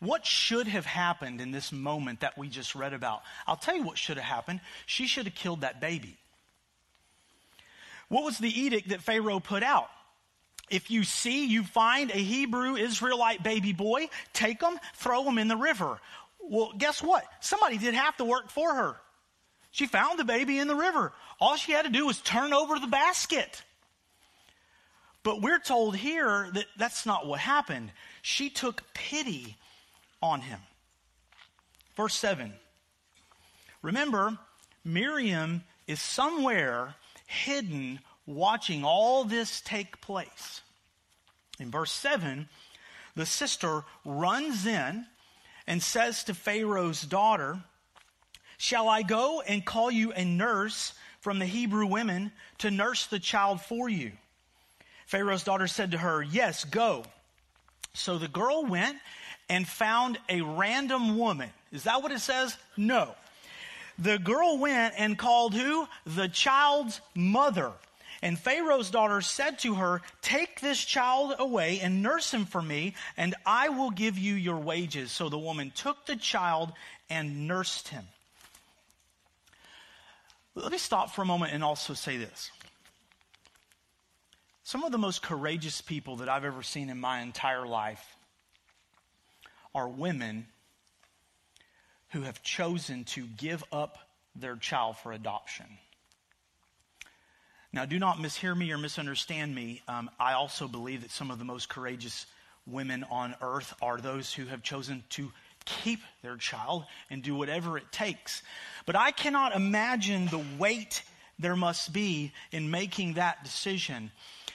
what 0.00 0.24
should 0.24 0.68
have 0.68 0.86
happened 0.86 1.40
in 1.40 1.50
this 1.50 1.72
moment 1.72 2.20
that 2.20 2.38
we 2.38 2.48
just 2.48 2.74
read 2.74 2.92
about? 2.92 3.22
I'll 3.46 3.56
tell 3.56 3.76
you 3.76 3.82
what 3.82 3.98
should 3.98 4.16
have 4.16 4.26
happened. 4.26 4.60
She 4.86 5.06
should 5.06 5.26
have 5.26 5.34
killed 5.34 5.62
that 5.62 5.80
baby. 5.80 6.16
What 8.08 8.24
was 8.24 8.38
the 8.38 8.48
edict 8.48 8.90
that 8.90 9.02
Pharaoh 9.02 9.40
put 9.40 9.62
out? 9.62 9.88
If 10.70 10.90
you 10.90 11.02
see, 11.02 11.46
you 11.46 11.64
find 11.64 12.10
a 12.10 12.14
Hebrew 12.18 12.76
Israelite 12.76 13.42
baby 13.42 13.72
boy, 13.72 14.08
take 14.32 14.62
him, 14.62 14.78
throw 14.94 15.24
him 15.24 15.38
in 15.38 15.48
the 15.48 15.56
river. 15.56 15.98
Well, 16.40 16.72
guess 16.76 17.02
what? 17.02 17.24
Somebody 17.40 17.78
did 17.78 17.94
half 17.94 18.16
the 18.16 18.24
work 18.24 18.50
for 18.50 18.74
her. 18.74 18.96
She 19.70 19.86
found 19.86 20.18
the 20.18 20.24
baby 20.24 20.58
in 20.58 20.68
the 20.68 20.74
river. 20.74 21.12
All 21.40 21.56
she 21.56 21.72
had 21.72 21.84
to 21.84 21.90
do 21.90 22.06
was 22.06 22.20
turn 22.20 22.52
over 22.52 22.78
the 22.78 22.86
basket. 22.86 23.62
But 25.22 25.42
we're 25.42 25.58
told 25.58 25.96
here 25.96 26.48
that 26.54 26.66
that's 26.76 27.04
not 27.04 27.26
what 27.26 27.40
happened. 27.40 27.90
She 28.22 28.48
took 28.48 28.82
pity 28.94 29.56
on 30.22 30.40
him. 30.40 30.60
Verse 31.96 32.14
7. 32.14 32.52
Remember, 33.82 34.38
Miriam 34.84 35.64
is 35.86 36.00
somewhere 36.00 36.94
hidden 37.26 38.00
watching 38.26 38.84
all 38.84 39.24
this 39.24 39.60
take 39.60 40.00
place. 40.00 40.62
In 41.58 41.70
verse 41.70 41.92
7, 41.92 42.48
the 43.16 43.26
sister 43.26 43.84
runs 44.04 44.66
in 44.66 45.06
and 45.66 45.82
says 45.82 46.24
to 46.24 46.34
Pharaoh's 46.34 47.02
daughter, 47.02 47.58
Shall 48.58 48.88
I 48.88 49.02
go 49.02 49.40
and 49.40 49.64
call 49.64 49.90
you 49.90 50.12
a 50.12 50.24
nurse 50.24 50.92
from 51.20 51.38
the 51.38 51.46
Hebrew 51.46 51.86
women 51.86 52.32
to 52.58 52.70
nurse 52.70 53.06
the 53.06 53.18
child 53.18 53.60
for 53.60 53.88
you? 53.88 54.12
Pharaoh's 55.06 55.44
daughter 55.44 55.66
said 55.66 55.92
to 55.92 55.98
her, 55.98 56.22
Yes, 56.22 56.64
go. 56.64 57.04
So 57.94 58.18
the 58.18 58.28
girl 58.28 58.64
went 58.64 58.96
and 59.48 59.66
found 59.66 60.18
a 60.28 60.40
random 60.42 61.18
woman. 61.18 61.50
Is 61.72 61.84
that 61.84 62.02
what 62.02 62.12
it 62.12 62.20
says? 62.20 62.56
No. 62.76 63.14
The 63.98 64.18
girl 64.18 64.58
went 64.58 64.94
and 64.96 65.18
called 65.18 65.54
who? 65.54 65.88
The 66.06 66.28
child's 66.28 67.00
mother. 67.14 67.72
And 68.22 68.38
Pharaoh's 68.38 68.90
daughter 68.90 69.20
said 69.20 69.60
to 69.60 69.74
her, 69.76 70.02
Take 70.22 70.60
this 70.60 70.84
child 70.84 71.34
away 71.38 71.80
and 71.80 72.02
nurse 72.02 72.32
him 72.32 72.46
for 72.46 72.60
me, 72.60 72.94
and 73.16 73.34
I 73.46 73.68
will 73.68 73.90
give 73.90 74.18
you 74.18 74.34
your 74.34 74.56
wages. 74.56 75.12
So 75.12 75.28
the 75.28 75.38
woman 75.38 75.72
took 75.74 76.06
the 76.06 76.16
child 76.16 76.72
and 77.08 77.46
nursed 77.46 77.88
him. 77.88 78.04
Let 80.54 80.72
me 80.72 80.78
stop 80.78 81.14
for 81.14 81.22
a 81.22 81.26
moment 81.26 81.52
and 81.52 81.62
also 81.62 81.94
say 81.94 82.16
this. 82.16 82.50
Some 84.64 84.82
of 84.82 84.90
the 84.92 84.98
most 84.98 85.22
courageous 85.22 85.80
people 85.80 86.16
that 86.16 86.28
I've 86.28 86.44
ever 86.44 86.62
seen 86.62 86.90
in 86.90 86.98
my 86.98 87.20
entire 87.20 87.66
life 87.66 88.16
are 89.78 89.88
women 89.88 90.44
who 92.10 92.22
have 92.22 92.42
chosen 92.42 93.04
to 93.04 93.24
give 93.36 93.62
up 93.70 93.96
their 94.34 94.56
child 94.56 94.96
for 94.96 95.12
adoption. 95.12 95.66
Now, 97.72 97.84
do 97.84 98.00
not 98.00 98.16
mishear 98.16 98.56
me 98.56 98.72
or 98.72 98.78
misunderstand 98.78 99.54
me. 99.54 99.82
Um, 99.86 100.10
I 100.18 100.32
also 100.32 100.66
believe 100.66 101.02
that 101.02 101.12
some 101.12 101.30
of 101.30 101.38
the 101.38 101.44
most 101.44 101.68
courageous 101.68 102.26
women 102.66 103.04
on 103.08 103.36
earth 103.40 103.72
are 103.80 103.98
those 103.98 104.32
who 104.34 104.46
have 104.46 104.64
chosen 104.64 105.04
to 105.10 105.30
keep 105.64 106.00
their 106.22 106.36
child 106.36 106.84
and 107.08 107.22
do 107.22 107.36
whatever 107.36 107.78
it 107.78 107.92
takes. 107.92 108.42
But 108.84 108.96
I 108.96 109.12
cannot 109.12 109.54
imagine 109.54 110.26
the 110.26 110.44
weight 110.58 111.02
there 111.38 111.56
must 111.56 111.92
be 111.92 112.32
in 112.50 112.72
making 112.72 113.12
that 113.14 113.44
decision. 113.44 114.10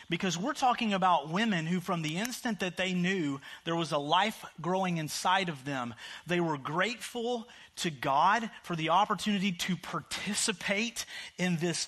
Because 0.09 0.37
we're 0.37 0.53
talking 0.53 0.93
about 0.93 1.29
women 1.29 1.65
who, 1.65 1.79
from 1.79 2.01
the 2.01 2.17
instant 2.17 2.59
that 2.59 2.77
they 2.77 2.93
knew 2.93 3.39
there 3.63 3.75
was 3.75 3.91
a 3.91 3.97
life 3.97 4.43
growing 4.61 4.97
inside 4.97 5.49
of 5.49 5.65
them, 5.65 5.93
they 6.27 6.39
were 6.39 6.57
grateful 6.57 7.47
to 7.77 7.89
God 7.89 8.49
for 8.63 8.75
the 8.75 8.89
opportunity 8.89 9.51
to 9.51 9.75
participate 9.77 11.05
in 11.37 11.57
this 11.57 11.87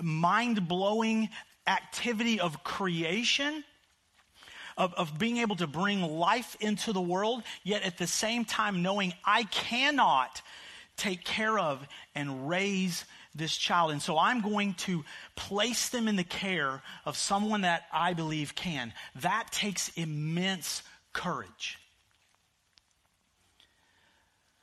mind 0.00 0.68
blowing 0.68 1.28
activity 1.66 2.40
of 2.40 2.62
creation. 2.64 3.64
Of, 4.78 4.92
of 4.92 5.18
being 5.18 5.38
able 5.38 5.56
to 5.56 5.66
bring 5.66 6.02
life 6.02 6.54
into 6.60 6.92
the 6.92 7.00
world, 7.00 7.42
yet 7.64 7.82
at 7.82 7.96
the 7.96 8.06
same 8.06 8.44
time 8.44 8.82
knowing 8.82 9.14
I 9.24 9.44
cannot 9.44 10.42
take 10.98 11.24
care 11.24 11.58
of 11.58 11.86
and 12.14 12.46
raise 12.46 13.06
this 13.36 13.56
child. 13.56 13.90
And 13.90 14.02
so 14.02 14.18
I'm 14.18 14.40
going 14.40 14.74
to 14.74 15.04
place 15.34 15.88
them 15.90 16.08
in 16.08 16.16
the 16.16 16.24
care 16.24 16.82
of 17.04 17.16
someone 17.16 17.62
that 17.62 17.84
I 17.92 18.14
believe 18.14 18.54
can. 18.54 18.92
That 19.16 19.48
takes 19.52 19.88
immense 19.90 20.82
courage. 21.12 21.78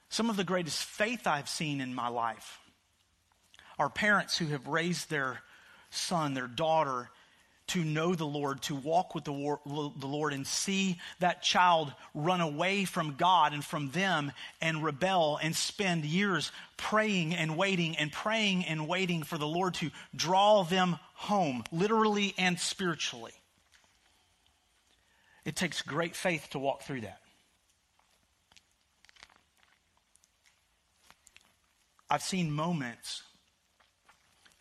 Some 0.10 0.30
of 0.30 0.38
the 0.38 0.44
greatest 0.44 0.84
faith 0.84 1.26
I've 1.26 1.50
seen 1.50 1.82
in 1.82 1.96
my 1.96 2.08
life 2.08 2.60
are 3.80 3.90
parents 3.90 4.38
who 4.38 4.48
have 4.48 4.68
raised 4.68 5.10
their 5.10 5.40
son, 5.90 6.34
their 6.34 6.48
daughter, 6.48 7.10
to 7.74 7.84
know 7.84 8.14
the 8.14 8.24
Lord, 8.24 8.62
to 8.64 8.76
walk 8.76 9.16
with 9.16 9.24
the, 9.24 9.34
war, 9.34 9.60
the, 9.66 10.06
Lord, 10.06 10.32
and 10.32 10.46
see 10.46 11.00
that 11.20 11.42
child 11.42 11.92
run 12.14 12.40
away 12.40 12.86
from 12.86 13.16
God 13.16 13.52
and 13.52 13.66
from 13.66 13.90
them 13.90 14.32
and 14.62 14.84
rebel 14.84 15.40
and 15.42 15.56
spend 15.56 16.06
years 16.06 16.52
praying 16.78 17.34
and 17.34 17.58
waiting 17.58 17.98
and 17.98 18.12
praying 18.12 18.66
and 18.66 18.88
waiting 18.88 19.24
for 19.24 19.40
the 19.40 19.48
Lord 19.48 19.74
to 19.76 19.90
draw 20.16 20.64
them 20.64 21.00
home, 21.16 21.64
literally 21.72 22.36
and 22.38 22.60
spiritually. 22.60 23.34
It 25.44 25.56
takes 25.56 25.82
great 25.82 26.16
faith 26.16 26.50
to 26.52 26.60
walk 26.60 26.84
through 26.84 27.02
that. 27.02 27.22
I've 32.08 32.22
seen 32.22 32.52
moments 32.52 33.24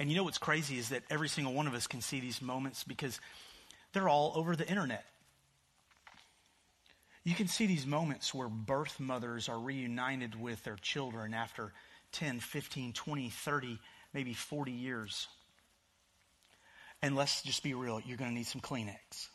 and 0.03 0.11
you 0.11 0.17
know 0.17 0.25
what's 0.25 0.37
crazy 0.37 0.79
is 0.79 0.89
that 0.89 1.05
every 1.11 1.29
single 1.29 1.53
one 1.53 1.69
of 1.69 1.75
us 1.75 1.87
can 1.87 2.01
see 2.01 2.19
these 2.19 2.43
moments 2.43 2.83
because 2.83 3.21
they're 3.93 4.09
all 4.09 4.33
over 4.35 4.57
the 4.57 4.69
internet. 4.69 5.05
You 7.23 7.37
can 7.37 7.47
see 7.47 7.67
these 7.67 7.87
moments 7.87 8.35
where 8.35 8.49
birth 8.49 8.99
mothers 8.99 9.49
are 9.49 9.61
reunited 9.61 10.35
with 10.35 10.65
their 10.65 10.75
children 10.75 11.35
after 11.35 11.73
10, 12.11 12.41
15, 12.41 12.93
20, 12.95 13.29
30, 13.31 13.79
maybe 14.13 14.35
40 14.35 14.73
years. 14.73 15.29
And 17.01 17.15
let's 17.15 17.41
just 17.41 17.63
be 17.63 17.73
real, 17.73 18.01
you're 18.05 18.17
going 18.17 18.33
to 18.33 18.37
need 18.37 18.49
some 18.49 18.61
Kleenex. 18.61 19.29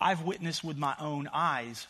I've 0.00 0.22
witnessed 0.22 0.64
with 0.64 0.78
my 0.78 0.94
own 0.98 1.28
eyes 1.34 1.86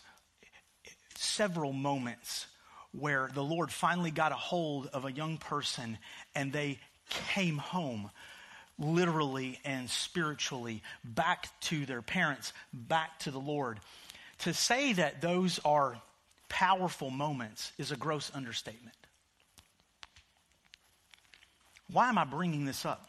several 1.14 1.72
moments 1.72 2.48
where 2.98 3.30
the 3.34 3.42
Lord 3.42 3.70
finally 3.70 4.10
got 4.10 4.32
a 4.32 4.36
hold 4.36 4.88
of 4.88 5.04
a 5.04 5.12
young 5.12 5.36
person 5.36 5.98
and 6.34 6.52
they 6.52 6.78
came 7.08 7.58
home 7.58 8.10
literally 8.78 9.58
and 9.64 9.88
spiritually 9.88 10.82
back 11.04 11.48
to 11.60 11.86
their 11.86 12.02
parents, 12.02 12.52
back 12.72 13.18
to 13.20 13.30
the 13.30 13.38
Lord. 13.38 13.80
To 14.40 14.52
say 14.52 14.92
that 14.94 15.20
those 15.20 15.58
are 15.64 16.00
powerful 16.48 17.10
moments 17.10 17.72
is 17.78 17.90
a 17.90 17.96
gross 17.96 18.30
understatement. 18.34 18.96
Why 21.90 22.08
am 22.08 22.18
I 22.18 22.24
bringing 22.24 22.64
this 22.64 22.84
up? 22.84 23.08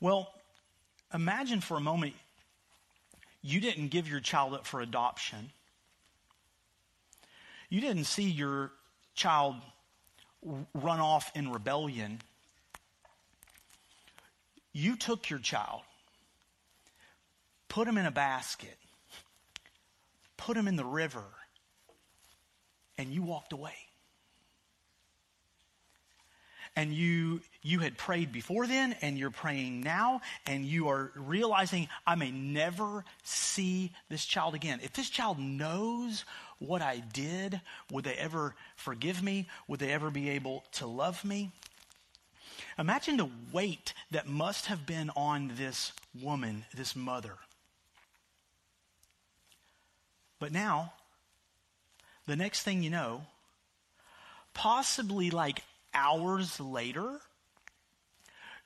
Well, 0.00 0.30
imagine 1.12 1.60
for 1.60 1.76
a 1.76 1.80
moment 1.80 2.14
you 3.42 3.60
didn't 3.60 3.88
give 3.88 4.08
your 4.08 4.20
child 4.20 4.54
up 4.54 4.66
for 4.66 4.80
adoption 4.80 5.50
you 7.74 7.80
didn't 7.80 8.04
see 8.04 8.30
your 8.30 8.70
child 9.16 9.56
run 10.74 11.00
off 11.00 11.32
in 11.34 11.50
rebellion. 11.50 12.20
You 14.72 14.94
took 14.94 15.28
your 15.28 15.40
child, 15.40 15.80
put 17.68 17.88
him 17.88 17.98
in 17.98 18.06
a 18.06 18.12
basket, 18.12 18.76
put 20.36 20.56
him 20.56 20.68
in 20.68 20.76
the 20.76 20.84
river, 20.84 21.24
and 22.96 23.12
you 23.12 23.24
walked 23.24 23.52
away. 23.52 23.74
And 26.76 26.92
you 26.92 27.40
you 27.62 27.80
had 27.80 27.98
prayed 27.98 28.30
before 28.30 28.68
then 28.68 28.94
and 29.00 29.18
you're 29.18 29.30
praying 29.30 29.80
now 29.80 30.20
and 30.46 30.64
you 30.64 30.88
are 30.88 31.10
realizing 31.16 31.88
I 32.06 32.14
may 32.14 32.30
never 32.30 33.04
see 33.24 33.92
this 34.08 34.24
child 34.24 34.54
again. 34.54 34.80
If 34.82 34.92
this 34.92 35.08
child 35.08 35.38
knows 35.40 36.24
what 36.58 36.82
I 36.82 36.98
did, 36.98 37.60
would 37.90 38.04
they 38.04 38.14
ever 38.14 38.54
forgive 38.76 39.22
me? 39.22 39.48
Would 39.68 39.80
they 39.80 39.92
ever 39.92 40.10
be 40.10 40.30
able 40.30 40.64
to 40.72 40.86
love 40.86 41.24
me? 41.24 41.52
Imagine 42.78 43.16
the 43.16 43.30
weight 43.52 43.94
that 44.10 44.28
must 44.28 44.66
have 44.66 44.86
been 44.86 45.10
on 45.16 45.52
this 45.56 45.92
woman, 46.20 46.64
this 46.74 46.96
mother. 46.96 47.36
But 50.38 50.52
now, 50.52 50.92
the 52.26 52.36
next 52.36 52.62
thing 52.62 52.82
you 52.82 52.90
know, 52.90 53.22
possibly 54.52 55.30
like 55.30 55.62
hours 55.92 56.58
later, 56.60 57.20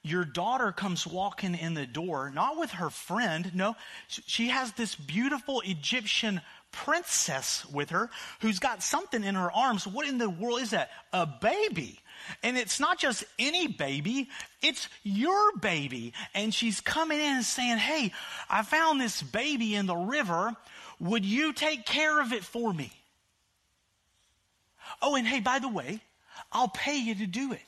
your 0.03 0.25
daughter 0.25 0.73
comes 0.73 1.07
walking 1.07 1.55
in 1.55 1.75
the 1.75 1.87
door, 1.87 2.31
not 2.31 2.59
with 2.59 2.71
her 2.73 2.89
friend. 2.89 3.55
No, 3.55 3.77
she 4.09 4.49
has 4.49 4.73
this 4.73 4.95
beautiful 4.95 5.61
Egyptian 5.65 6.41
princess 6.73 7.65
with 7.73 7.91
her 7.91 8.11
who's 8.41 8.59
got 8.59 8.83
something 8.83 9.25
in 9.25 9.35
her 9.35 9.51
arms. 9.53 9.87
What 9.87 10.07
in 10.09 10.19
the 10.19 10.31
world 10.31 10.61
is 10.61 10.71
that? 10.71 10.91
A 11.13 11.27
baby. 11.27 11.99
And 12.43 12.59
it's 12.59 12.79
not 12.81 12.99
just 12.99 13.25
any 13.39 13.67
baby, 13.69 14.29
it's 14.63 14.89
your 15.03 15.57
baby. 15.59 16.13
And 16.35 16.53
she's 16.53 16.81
coming 16.81 17.19
in 17.19 17.37
and 17.37 17.45
saying, 17.45 17.79
Hey, 17.79 18.13
I 18.51 18.63
found 18.63 19.01
this 19.01 19.23
baby 19.23 19.75
in 19.75 19.87
the 19.87 19.97
river. 19.97 20.55
Would 21.01 21.25
you 21.25 21.53
take 21.53 21.87
care 21.87 22.21
of 22.21 22.33
it 22.33 22.45
for 22.45 22.73
me? 22.73 22.93
Oh, 25.01 25.15
and 25.15 25.27
hey, 25.27 25.41
by 25.41 25.59
the 25.59 25.69
way, 25.69 26.01
I'll 26.51 26.69
pay 26.69 26.97
you 26.99 27.15
to 27.17 27.27
do 27.27 27.53
it. 27.53 27.61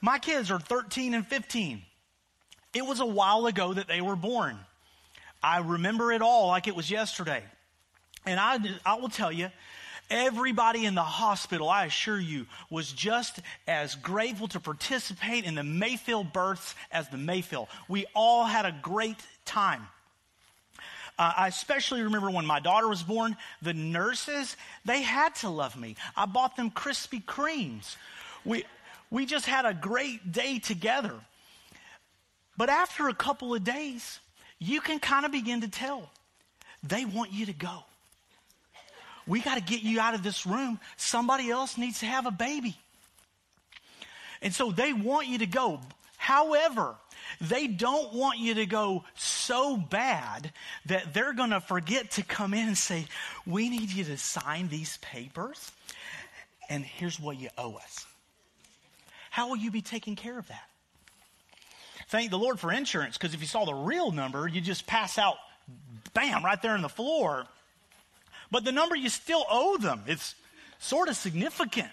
My 0.00 0.18
kids 0.18 0.50
are 0.50 0.58
13 0.58 1.14
and 1.14 1.26
15. 1.26 1.82
It 2.74 2.86
was 2.86 3.00
a 3.00 3.06
while 3.06 3.46
ago 3.46 3.74
that 3.74 3.88
they 3.88 4.00
were 4.00 4.16
born. 4.16 4.58
I 5.42 5.58
remember 5.58 6.12
it 6.12 6.22
all 6.22 6.48
like 6.48 6.68
it 6.68 6.76
was 6.76 6.90
yesterday. 6.90 7.42
And 8.24 8.38
I, 8.38 8.58
I 8.86 8.94
will 8.94 9.08
tell 9.08 9.32
you, 9.32 9.50
everybody 10.10 10.86
in 10.86 10.94
the 10.94 11.02
hospital, 11.02 11.68
I 11.68 11.86
assure 11.86 12.20
you, 12.20 12.46
was 12.70 12.92
just 12.92 13.40
as 13.66 13.94
grateful 13.96 14.48
to 14.48 14.60
participate 14.60 15.44
in 15.44 15.54
the 15.54 15.64
Mayfield 15.64 16.32
births 16.32 16.74
as 16.92 17.08
the 17.08 17.16
Mayfield. 17.16 17.68
We 17.88 18.06
all 18.14 18.44
had 18.44 18.64
a 18.64 18.74
great 18.82 19.18
time. 19.44 19.88
Uh, 21.18 21.32
I 21.36 21.48
especially 21.48 22.02
remember 22.02 22.30
when 22.30 22.46
my 22.46 22.60
daughter 22.60 22.88
was 22.88 23.02
born, 23.02 23.36
the 23.60 23.74
nurses, 23.74 24.56
they 24.84 25.02
had 25.02 25.34
to 25.36 25.50
love 25.50 25.76
me. 25.76 25.96
I 26.16 26.26
bought 26.26 26.56
them 26.56 26.70
Krispy 26.70 27.22
Kremes. 27.22 27.96
We, 28.44 28.64
we 29.10 29.26
just 29.26 29.46
had 29.46 29.66
a 29.66 29.74
great 29.74 30.32
day 30.32 30.58
together. 30.58 31.14
But 32.62 32.68
after 32.68 33.08
a 33.08 33.12
couple 33.12 33.56
of 33.56 33.64
days, 33.64 34.20
you 34.60 34.80
can 34.80 35.00
kind 35.00 35.26
of 35.26 35.32
begin 35.32 35.62
to 35.62 35.68
tell 35.68 36.08
they 36.84 37.04
want 37.04 37.32
you 37.32 37.46
to 37.46 37.52
go. 37.52 37.82
We 39.26 39.40
got 39.40 39.56
to 39.56 39.60
get 39.60 39.82
you 39.82 39.98
out 39.98 40.14
of 40.14 40.22
this 40.22 40.46
room. 40.46 40.78
Somebody 40.96 41.50
else 41.50 41.76
needs 41.76 41.98
to 41.98 42.06
have 42.06 42.24
a 42.24 42.30
baby. 42.30 42.76
And 44.42 44.54
so 44.54 44.70
they 44.70 44.92
want 44.92 45.26
you 45.26 45.38
to 45.38 45.46
go. 45.46 45.80
However, 46.16 46.94
they 47.40 47.66
don't 47.66 48.14
want 48.14 48.38
you 48.38 48.54
to 48.54 48.66
go 48.66 49.02
so 49.16 49.76
bad 49.76 50.52
that 50.86 51.12
they're 51.12 51.32
going 51.32 51.50
to 51.50 51.60
forget 51.60 52.12
to 52.12 52.22
come 52.22 52.54
in 52.54 52.68
and 52.68 52.78
say, 52.78 53.06
We 53.44 53.70
need 53.70 53.90
you 53.90 54.04
to 54.04 54.16
sign 54.16 54.68
these 54.68 54.98
papers, 54.98 55.72
and 56.70 56.84
here's 56.84 57.18
what 57.18 57.40
you 57.40 57.48
owe 57.58 57.74
us. 57.74 58.06
How 59.30 59.48
will 59.48 59.56
you 59.56 59.72
be 59.72 59.82
taking 59.82 60.14
care 60.14 60.38
of 60.38 60.46
that? 60.46 60.68
Thank 62.12 62.30
the 62.30 62.36
Lord 62.36 62.60
for 62.60 62.70
insurance, 62.70 63.16
because 63.16 63.32
if 63.32 63.40
you 63.40 63.46
saw 63.46 63.64
the 63.64 63.72
real 63.72 64.10
number, 64.12 64.46
you 64.46 64.60
just 64.60 64.86
pass 64.86 65.16
out 65.16 65.36
bam, 66.12 66.44
right 66.44 66.60
there 66.60 66.72
on 66.72 66.82
the 66.82 66.90
floor. 66.90 67.46
But 68.50 68.64
the 68.64 68.70
number 68.70 68.94
you 68.94 69.08
still 69.08 69.46
owe 69.50 69.78
them, 69.78 70.02
it's 70.06 70.34
sort 70.78 71.08
of 71.08 71.16
significant. 71.16 71.88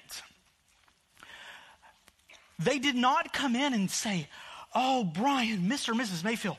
They 2.59 2.79
did 2.79 2.95
not 2.95 3.31
come 3.31 3.55
in 3.55 3.73
and 3.73 3.89
say, 3.89 4.27
Oh, 4.75 5.05
Brian, 5.05 5.69
Mr. 5.69 5.93
and 5.93 6.01
Mrs. 6.01 6.25
Mayfield, 6.25 6.57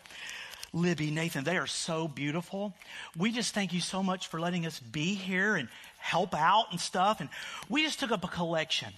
Libby, 0.73 1.11
Nathan, 1.11 1.45
they 1.45 1.59
are 1.59 1.67
so 1.67 2.09
beautiful. 2.09 2.73
We 3.15 3.31
just 3.31 3.53
thank 3.53 3.75
you 3.75 3.83
so 3.83 4.03
much 4.03 4.29
for 4.29 4.41
letting 4.41 4.65
us 4.65 4.81
be 4.81 5.13
here 5.13 5.57
and 5.57 5.69
help 6.01 6.35
out 6.35 6.67
and 6.71 6.81
stuff. 6.81 7.21
And 7.21 7.29
we 7.69 7.83
just 7.83 8.01
took 8.01 8.11
up 8.11 8.25
a 8.25 8.29
collection. 8.29 8.89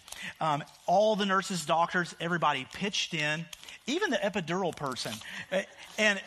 Um, 0.40 0.64
all 0.86 1.16
the 1.16 1.26
nurses, 1.26 1.66
doctors, 1.66 2.14
everybody 2.20 2.66
pitched 2.72 3.12
in, 3.12 3.44
even 3.86 4.10
the 4.10 4.16
epidural 4.16 4.74
person. 4.74 5.12
And, 5.98 6.20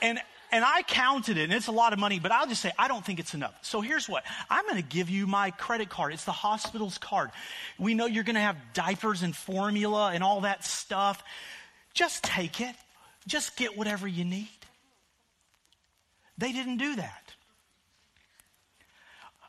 and, 0.00 0.20
and 0.52 0.64
I 0.64 0.82
counted 0.82 1.36
it, 1.36 1.44
and 1.44 1.52
it's 1.52 1.66
a 1.66 1.72
lot 1.72 1.92
of 1.92 1.98
money, 1.98 2.20
but 2.20 2.30
I'll 2.30 2.46
just 2.46 2.62
say, 2.62 2.70
I 2.78 2.86
don't 2.86 3.04
think 3.04 3.18
it's 3.18 3.34
enough. 3.34 3.54
So 3.62 3.80
here's 3.80 4.08
what 4.08 4.22
I'm 4.48 4.64
going 4.66 4.80
to 4.80 4.88
give 4.88 5.10
you 5.10 5.26
my 5.26 5.50
credit 5.50 5.88
card. 5.88 6.12
It's 6.12 6.24
the 6.24 6.32
hospital's 6.32 6.96
card. 6.96 7.30
We 7.78 7.94
know 7.94 8.06
you're 8.06 8.24
going 8.24 8.36
to 8.36 8.40
have 8.40 8.56
diapers 8.72 9.22
and 9.22 9.34
formula 9.34 10.12
and 10.14 10.22
all 10.22 10.42
that 10.42 10.64
stuff. 10.64 11.22
Just 11.92 12.22
take 12.22 12.60
it, 12.60 12.74
just 13.26 13.56
get 13.56 13.76
whatever 13.76 14.06
you 14.06 14.24
need. 14.24 14.48
They 16.38 16.52
didn't 16.52 16.76
do 16.76 16.96
that. 16.96 17.23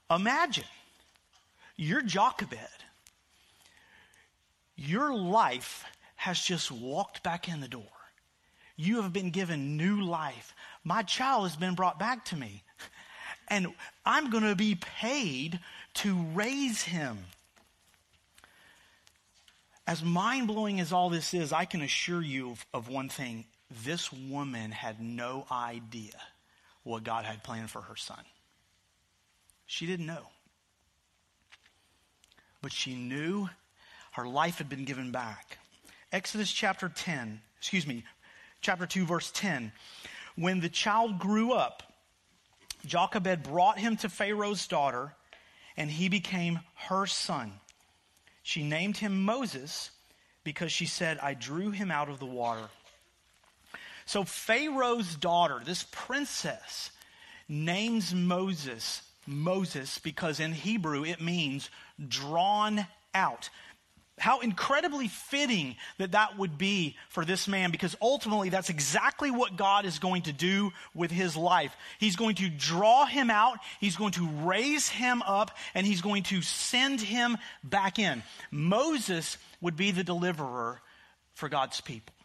Imagine 0.09 0.65
you're 1.75 2.01
Jochebed. 2.01 2.59
Your 4.75 5.15
life 5.15 5.85
has 6.15 6.39
just 6.39 6.71
walked 6.71 7.23
back 7.23 7.49
in 7.49 7.61
the 7.61 7.67
door. 7.67 7.83
You 8.75 9.01
have 9.01 9.13
been 9.13 9.31
given 9.31 9.77
new 9.77 10.01
life. 10.01 10.53
My 10.83 11.01
child 11.03 11.43
has 11.43 11.55
been 11.55 11.75
brought 11.75 11.97
back 11.97 12.25
to 12.25 12.35
me. 12.35 12.63
And 13.47 13.67
I'm 14.05 14.29
going 14.29 14.43
to 14.43 14.55
be 14.55 14.75
paid 14.75 15.59
to 15.95 16.25
raise 16.33 16.81
him. 16.81 17.19
As 19.87 20.03
mind 20.03 20.47
blowing 20.47 20.79
as 20.79 20.91
all 20.91 21.09
this 21.09 21.33
is, 21.33 21.53
I 21.53 21.65
can 21.65 21.81
assure 21.81 22.21
you 22.21 22.51
of, 22.51 22.65
of, 22.73 22.89
one 22.89 23.07
thing. 23.07 23.45
This 23.83 24.11
woman 24.11 24.71
had 24.71 24.99
no 24.99 25.45
idea 25.51 26.19
what 26.83 27.03
God 27.03 27.23
had 27.25 27.43
planned 27.43 27.69
for 27.69 27.81
her 27.81 27.95
son. 27.95 28.23
She 29.65 29.85
didn't 29.85 30.05
know. 30.05 30.27
But 32.61 32.71
she 32.71 32.95
knew 32.95 33.49
her 34.11 34.27
life 34.27 34.57
had 34.57 34.69
been 34.69 34.85
given 34.85 35.11
back. 35.11 35.57
Exodus 36.11 36.51
chapter 36.51 36.89
10, 36.89 37.41
excuse 37.57 37.85
me, 37.85 38.03
chapter 38.61 38.85
2, 38.85 39.05
verse 39.05 39.31
10. 39.31 39.71
When 40.35 40.59
the 40.61 40.69
child 40.69 41.19
grew 41.19 41.51
up, 41.53 41.83
Jochebed 42.85 43.43
brought 43.43 43.79
him 43.79 43.97
to 43.97 44.09
Pharaoh's 44.09 44.67
daughter, 44.67 45.13
and 45.75 45.89
he 45.89 46.09
became 46.09 46.59
her 46.75 47.05
son. 47.05 47.53
She 48.43 48.63
named 48.63 48.97
him 48.97 49.23
Moses 49.23 49.91
because 50.43 50.71
she 50.71 50.85
said, 50.85 51.17
I 51.19 51.33
drew 51.33 51.71
him 51.71 51.91
out 51.91 52.09
of 52.09 52.19
the 52.19 52.25
water. 52.25 52.69
So 54.05 54.23
Pharaoh's 54.23 55.15
daughter, 55.15 55.61
this 55.65 55.85
princess, 55.91 56.91
names 57.49 58.13
Moses 58.13 59.01
Moses 59.25 59.99
because 59.99 60.39
in 60.39 60.51
Hebrew 60.51 61.03
it 61.03 61.21
means 61.21 61.69
drawn 62.07 62.85
out. 63.13 63.49
How 64.17 64.39
incredibly 64.39 65.09
fitting 65.09 65.75
that 65.97 66.13
that 66.13 66.37
would 66.37 66.57
be 66.57 66.95
for 67.09 67.25
this 67.25 67.49
man 67.49 67.71
because 67.71 67.97
ultimately 68.01 68.47
that's 68.47 68.69
exactly 68.69 69.29
what 69.29 69.57
God 69.57 69.83
is 69.83 69.99
going 69.99 70.21
to 70.23 70.31
do 70.31 70.71
with 70.93 71.11
his 71.11 71.35
life. 71.35 71.75
He's 71.99 72.15
going 72.15 72.35
to 72.35 72.49
draw 72.49 73.05
him 73.05 73.29
out, 73.29 73.57
he's 73.81 73.97
going 73.97 74.13
to 74.13 74.27
raise 74.43 74.87
him 74.87 75.21
up, 75.23 75.51
and 75.73 75.85
he's 75.85 76.01
going 76.01 76.23
to 76.23 76.41
send 76.41 77.01
him 77.01 77.37
back 77.61 77.99
in. 77.99 78.23
Moses 78.51 79.37
would 79.59 79.75
be 79.75 79.91
the 79.91 80.03
deliverer 80.03 80.81
for 81.33 81.49
God's 81.49 81.81
people. 81.81 82.15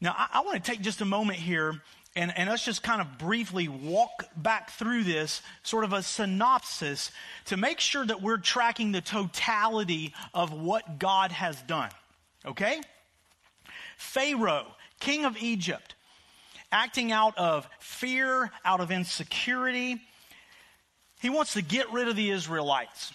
Now, 0.00 0.14
I, 0.18 0.26
I 0.34 0.40
want 0.40 0.62
to 0.62 0.70
take 0.70 0.80
just 0.80 1.00
a 1.00 1.06
moment 1.06 1.38
here 1.38 1.80
and, 2.16 2.36
and 2.36 2.48
let's 2.48 2.64
just 2.64 2.82
kind 2.82 3.00
of 3.00 3.18
briefly 3.18 3.66
walk 3.66 4.24
back 4.36 4.70
through 4.70 5.04
this, 5.04 5.42
sort 5.62 5.84
of 5.84 5.92
a 5.92 6.02
synopsis, 6.02 7.10
to 7.46 7.56
make 7.56 7.80
sure 7.80 8.06
that 8.06 8.22
we're 8.22 8.36
tracking 8.36 8.92
the 8.92 9.00
totality 9.00 10.14
of 10.32 10.52
what 10.52 10.98
God 10.98 11.32
has 11.32 11.60
done. 11.62 11.90
Okay? 12.46 12.80
Pharaoh, 13.96 14.66
king 15.00 15.24
of 15.24 15.36
Egypt, 15.38 15.96
acting 16.70 17.10
out 17.10 17.36
of 17.36 17.68
fear, 17.80 18.50
out 18.64 18.80
of 18.80 18.92
insecurity, 18.92 20.00
he 21.20 21.30
wants 21.30 21.54
to 21.54 21.62
get 21.62 21.92
rid 21.92 22.06
of 22.06 22.16
the 22.16 22.30
Israelites. 22.30 23.12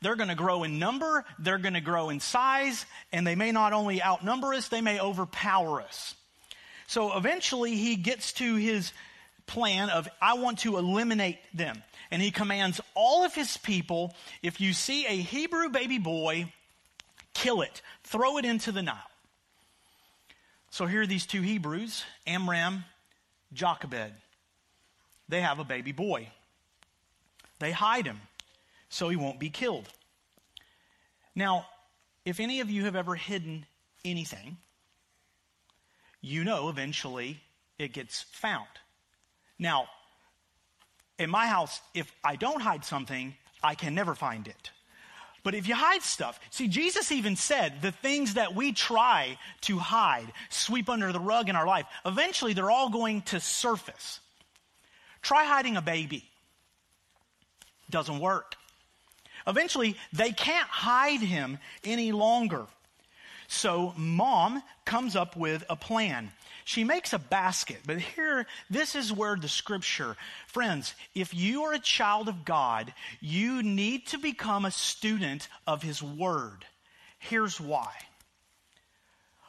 They're 0.00 0.16
going 0.16 0.30
to 0.30 0.34
grow 0.34 0.64
in 0.64 0.80
number, 0.80 1.24
they're 1.38 1.58
going 1.58 1.74
to 1.74 1.80
grow 1.80 2.10
in 2.10 2.18
size, 2.18 2.84
and 3.12 3.24
they 3.24 3.36
may 3.36 3.52
not 3.52 3.72
only 3.72 4.02
outnumber 4.02 4.54
us, 4.54 4.68
they 4.68 4.80
may 4.80 4.98
overpower 4.98 5.80
us. 5.82 6.16
So 6.92 7.16
eventually 7.16 7.76
he 7.76 7.96
gets 7.96 8.34
to 8.34 8.56
his 8.56 8.92
plan 9.46 9.88
of, 9.88 10.06
I 10.20 10.34
want 10.34 10.58
to 10.58 10.76
eliminate 10.76 11.38
them. 11.54 11.82
And 12.10 12.20
he 12.20 12.30
commands 12.30 12.82
all 12.94 13.24
of 13.24 13.34
his 13.34 13.56
people 13.56 14.14
if 14.42 14.60
you 14.60 14.74
see 14.74 15.06
a 15.06 15.16
Hebrew 15.16 15.70
baby 15.70 15.96
boy, 15.96 16.52
kill 17.32 17.62
it, 17.62 17.80
throw 18.04 18.36
it 18.36 18.44
into 18.44 18.72
the 18.72 18.82
Nile. 18.82 19.10
So 20.68 20.84
here 20.84 21.00
are 21.00 21.06
these 21.06 21.24
two 21.24 21.40
Hebrews, 21.40 22.04
Amram, 22.26 22.84
Jochebed. 23.54 24.12
They 25.30 25.40
have 25.40 25.60
a 25.60 25.64
baby 25.64 25.92
boy. 25.92 26.28
They 27.58 27.72
hide 27.72 28.04
him 28.04 28.20
so 28.90 29.08
he 29.08 29.16
won't 29.16 29.40
be 29.40 29.48
killed. 29.48 29.88
Now, 31.34 31.64
if 32.26 32.38
any 32.38 32.60
of 32.60 32.68
you 32.68 32.84
have 32.84 32.96
ever 32.96 33.14
hidden 33.14 33.64
anything, 34.04 34.58
you 36.22 36.44
know 36.44 36.70
eventually 36.70 37.40
it 37.78 37.92
gets 37.92 38.22
found. 38.22 38.66
Now, 39.58 39.88
in 41.18 41.28
my 41.28 41.46
house, 41.46 41.80
if 41.92 42.10
I 42.24 42.36
don't 42.36 42.62
hide 42.62 42.84
something, 42.84 43.34
I 43.62 43.74
can 43.74 43.94
never 43.94 44.14
find 44.14 44.48
it. 44.48 44.70
But 45.44 45.54
if 45.54 45.66
you 45.66 45.74
hide 45.74 46.02
stuff, 46.02 46.38
see, 46.50 46.68
Jesus 46.68 47.10
even 47.10 47.34
said 47.34 47.82
the 47.82 47.90
things 47.90 48.34
that 48.34 48.54
we 48.54 48.72
try 48.72 49.38
to 49.62 49.78
hide, 49.78 50.32
sweep 50.50 50.88
under 50.88 51.12
the 51.12 51.18
rug 51.18 51.48
in 51.48 51.56
our 51.56 51.66
life, 51.66 51.86
eventually 52.06 52.52
they're 52.52 52.70
all 52.70 52.90
going 52.90 53.22
to 53.22 53.40
surface. 53.40 54.20
Try 55.20 55.44
hiding 55.44 55.76
a 55.76 55.82
baby. 55.82 56.24
Doesn't 57.90 58.20
work. 58.20 58.54
Eventually, 59.46 59.96
they 60.12 60.30
can't 60.30 60.68
hide 60.68 61.20
him 61.20 61.58
any 61.82 62.12
longer. 62.12 62.66
So 63.52 63.92
mom 63.98 64.62
comes 64.86 65.14
up 65.14 65.36
with 65.36 65.62
a 65.68 65.76
plan. 65.76 66.32
She 66.64 66.84
makes 66.84 67.12
a 67.12 67.18
basket, 67.18 67.80
but 67.86 68.00
here, 68.00 68.46
this 68.70 68.94
is 68.94 69.12
where 69.12 69.36
the 69.36 69.46
scripture, 69.46 70.16
friends, 70.46 70.94
if 71.14 71.34
you 71.34 71.64
are 71.64 71.74
a 71.74 71.78
child 71.78 72.28
of 72.28 72.46
God, 72.46 72.94
you 73.20 73.62
need 73.62 74.06
to 74.06 74.18
become 74.18 74.64
a 74.64 74.70
student 74.70 75.48
of 75.66 75.82
His 75.82 76.02
Word. 76.02 76.64
Here's 77.18 77.60
why. 77.60 77.92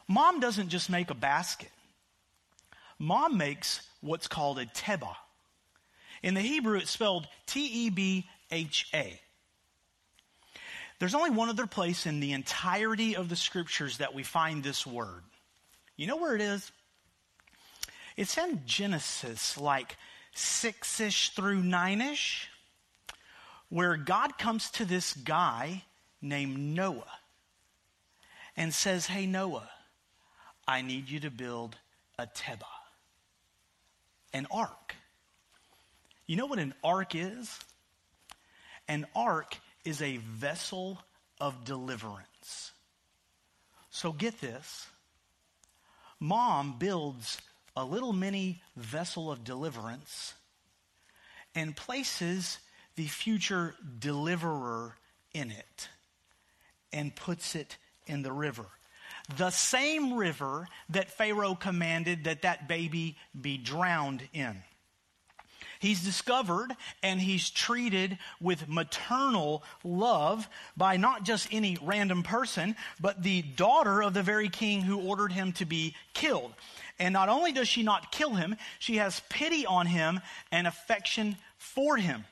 Mom 0.06 0.38
doesn't 0.38 0.68
just 0.68 0.90
make 0.90 1.10
a 1.10 1.14
basket. 1.14 1.70
Mom 2.98 3.38
makes 3.38 3.80
what's 4.02 4.28
called 4.28 4.58
a 4.58 4.66
teba. 4.66 5.16
In 6.22 6.34
the 6.34 6.42
Hebrew, 6.42 6.76
it's 6.76 6.90
spelled 6.90 7.26
T 7.46 7.86
E 7.86 7.90
B 7.90 8.26
H 8.50 8.86
A. 8.92 9.18
There's 11.04 11.14
only 11.14 11.32
one 11.32 11.50
other 11.50 11.66
place 11.66 12.06
in 12.06 12.20
the 12.20 12.32
entirety 12.32 13.14
of 13.14 13.28
the 13.28 13.36
scriptures 13.36 13.98
that 13.98 14.14
we 14.14 14.22
find 14.22 14.64
this 14.64 14.86
word. 14.86 15.22
You 15.98 16.06
know 16.06 16.16
where 16.16 16.34
it 16.34 16.40
is? 16.40 16.72
It's 18.16 18.38
in 18.38 18.62
Genesis, 18.64 19.58
like 19.58 19.98
six 20.34 21.00
ish 21.00 21.34
through 21.34 21.62
nine 21.62 22.00
ish, 22.00 22.48
where 23.68 23.98
God 23.98 24.38
comes 24.38 24.70
to 24.70 24.86
this 24.86 25.12
guy 25.12 25.84
named 26.22 26.58
Noah 26.58 27.18
and 28.56 28.72
says, 28.72 29.04
Hey, 29.04 29.26
Noah, 29.26 29.68
I 30.66 30.80
need 30.80 31.10
you 31.10 31.20
to 31.20 31.30
build 31.30 31.76
a 32.18 32.26
Teba, 32.26 32.64
an 34.32 34.46
ark. 34.50 34.94
You 36.26 36.36
know 36.36 36.46
what 36.46 36.58
an 36.58 36.72
ark 36.82 37.14
is? 37.14 37.58
An 38.88 39.06
ark 39.14 39.58
is 39.84 40.00
a 40.02 40.16
vessel 40.18 41.02
of 41.40 41.64
deliverance. 41.64 42.72
So 43.90 44.12
get 44.12 44.40
this 44.40 44.86
mom 46.20 46.78
builds 46.78 47.40
a 47.76 47.84
little 47.84 48.12
mini 48.12 48.62
vessel 48.76 49.30
of 49.30 49.44
deliverance 49.44 50.34
and 51.54 51.76
places 51.76 52.58
the 52.96 53.06
future 53.06 53.74
deliverer 53.98 54.96
in 55.32 55.50
it 55.50 55.88
and 56.92 57.14
puts 57.14 57.54
it 57.54 57.76
in 58.06 58.22
the 58.22 58.32
river. 58.32 58.66
the 59.36 59.50
same 59.50 60.14
river 60.14 60.68
that 60.90 61.10
Pharaoh 61.10 61.54
commanded 61.54 62.24
that 62.24 62.42
that 62.42 62.68
baby 62.68 63.16
be 63.38 63.56
drowned 63.56 64.22
in. 64.32 64.62
He's 65.84 66.02
discovered 66.02 66.74
and 67.02 67.20
he's 67.20 67.50
treated 67.50 68.16
with 68.40 68.70
maternal 68.70 69.62
love 69.84 70.48
by 70.78 70.96
not 70.96 71.24
just 71.24 71.46
any 71.52 71.76
random 71.82 72.22
person, 72.22 72.74
but 72.98 73.22
the 73.22 73.42
daughter 73.42 74.02
of 74.02 74.14
the 74.14 74.22
very 74.22 74.48
king 74.48 74.80
who 74.80 75.06
ordered 75.06 75.30
him 75.30 75.52
to 75.52 75.66
be 75.66 75.94
killed. 76.14 76.54
And 76.98 77.12
not 77.12 77.28
only 77.28 77.52
does 77.52 77.68
she 77.68 77.82
not 77.82 78.10
kill 78.10 78.30
him, 78.30 78.56
she 78.78 78.96
has 78.96 79.20
pity 79.28 79.66
on 79.66 79.84
him 79.84 80.20
and 80.50 80.66
affection 80.66 81.36
for 81.58 81.98
him. 81.98 82.24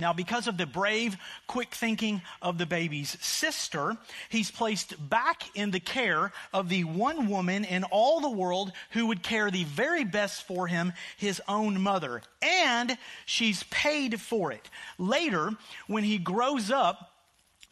Now, 0.00 0.12
because 0.14 0.48
of 0.48 0.56
the 0.56 0.66
brave, 0.66 1.16
quick 1.46 1.74
thinking 1.74 2.22
of 2.40 2.58
the 2.58 2.66
baby's 2.66 3.16
sister, 3.20 3.96
he's 4.30 4.50
placed 4.50 4.94
back 5.10 5.44
in 5.54 5.70
the 5.70 5.80
care 5.80 6.32
of 6.52 6.68
the 6.68 6.84
one 6.84 7.28
woman 7.28 7.64
in 7.64 7.84
all 7.84 8.20
the 8.20 8.30
world 8.30 8.72
who 8.90 9.06
would 9.06 9.22
care 9.22 9.50
the 9.50 9.64
very 9.64 10.04
best 10.04 10.46
for 10.46 10.66
him, 10.66 10.94
his 11.16 11.40
own 11.46 11.80
mother. 11.80 12.22
And 12.42 12.96
she's 13.26 13.62
paid 13.64 14.20
for 14.20 14.52
it. 14.52 14.68
Later, 14.98 15.52
when 15.86 16.04
he 16.04 16.18
grows 16.18 16.70
up, 16.70 17.09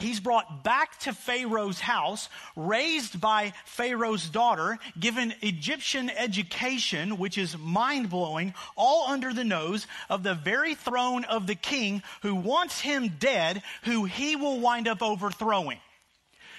He's 0.01 0.21
brought 0.21 0.63
back 0.63 0.97
to 1.01 1.13
Pharaoh's 1.13 1.81
house, 1.81 2.29
raised 2.55 3.21
by 3.21 3.53
Pharaoh's 3.65 4.29
daughter, 4.29 4.79
given 4.99 5.35
Egyptian 5.43 6.09
education, 6.09 7.19
which 7.19 7.37
is 7.37 7.59
mind 7.59 8.09
blowing, 8.09 8.55
all 8.77 9.09
under 9.09 9.35
the 9.35 9.43
nose 9.43 9.89
of 10.09 10.23
the 10.23 10.35
very 10.35 10.77
throne 10.77 11.25
of 11.25 11.49
the 11.49 11.57
king 11.57 12.05
who 12.23 12.37
wants 12.37 12.81
him 12.81 13.17
dead, 13.19 13.63
who 13.83 14.05
he 14.05 14.37
will 14.37 14.61
wind 14.61 14.87
up 14.87 15.03
overthrowing. 15.03 15.81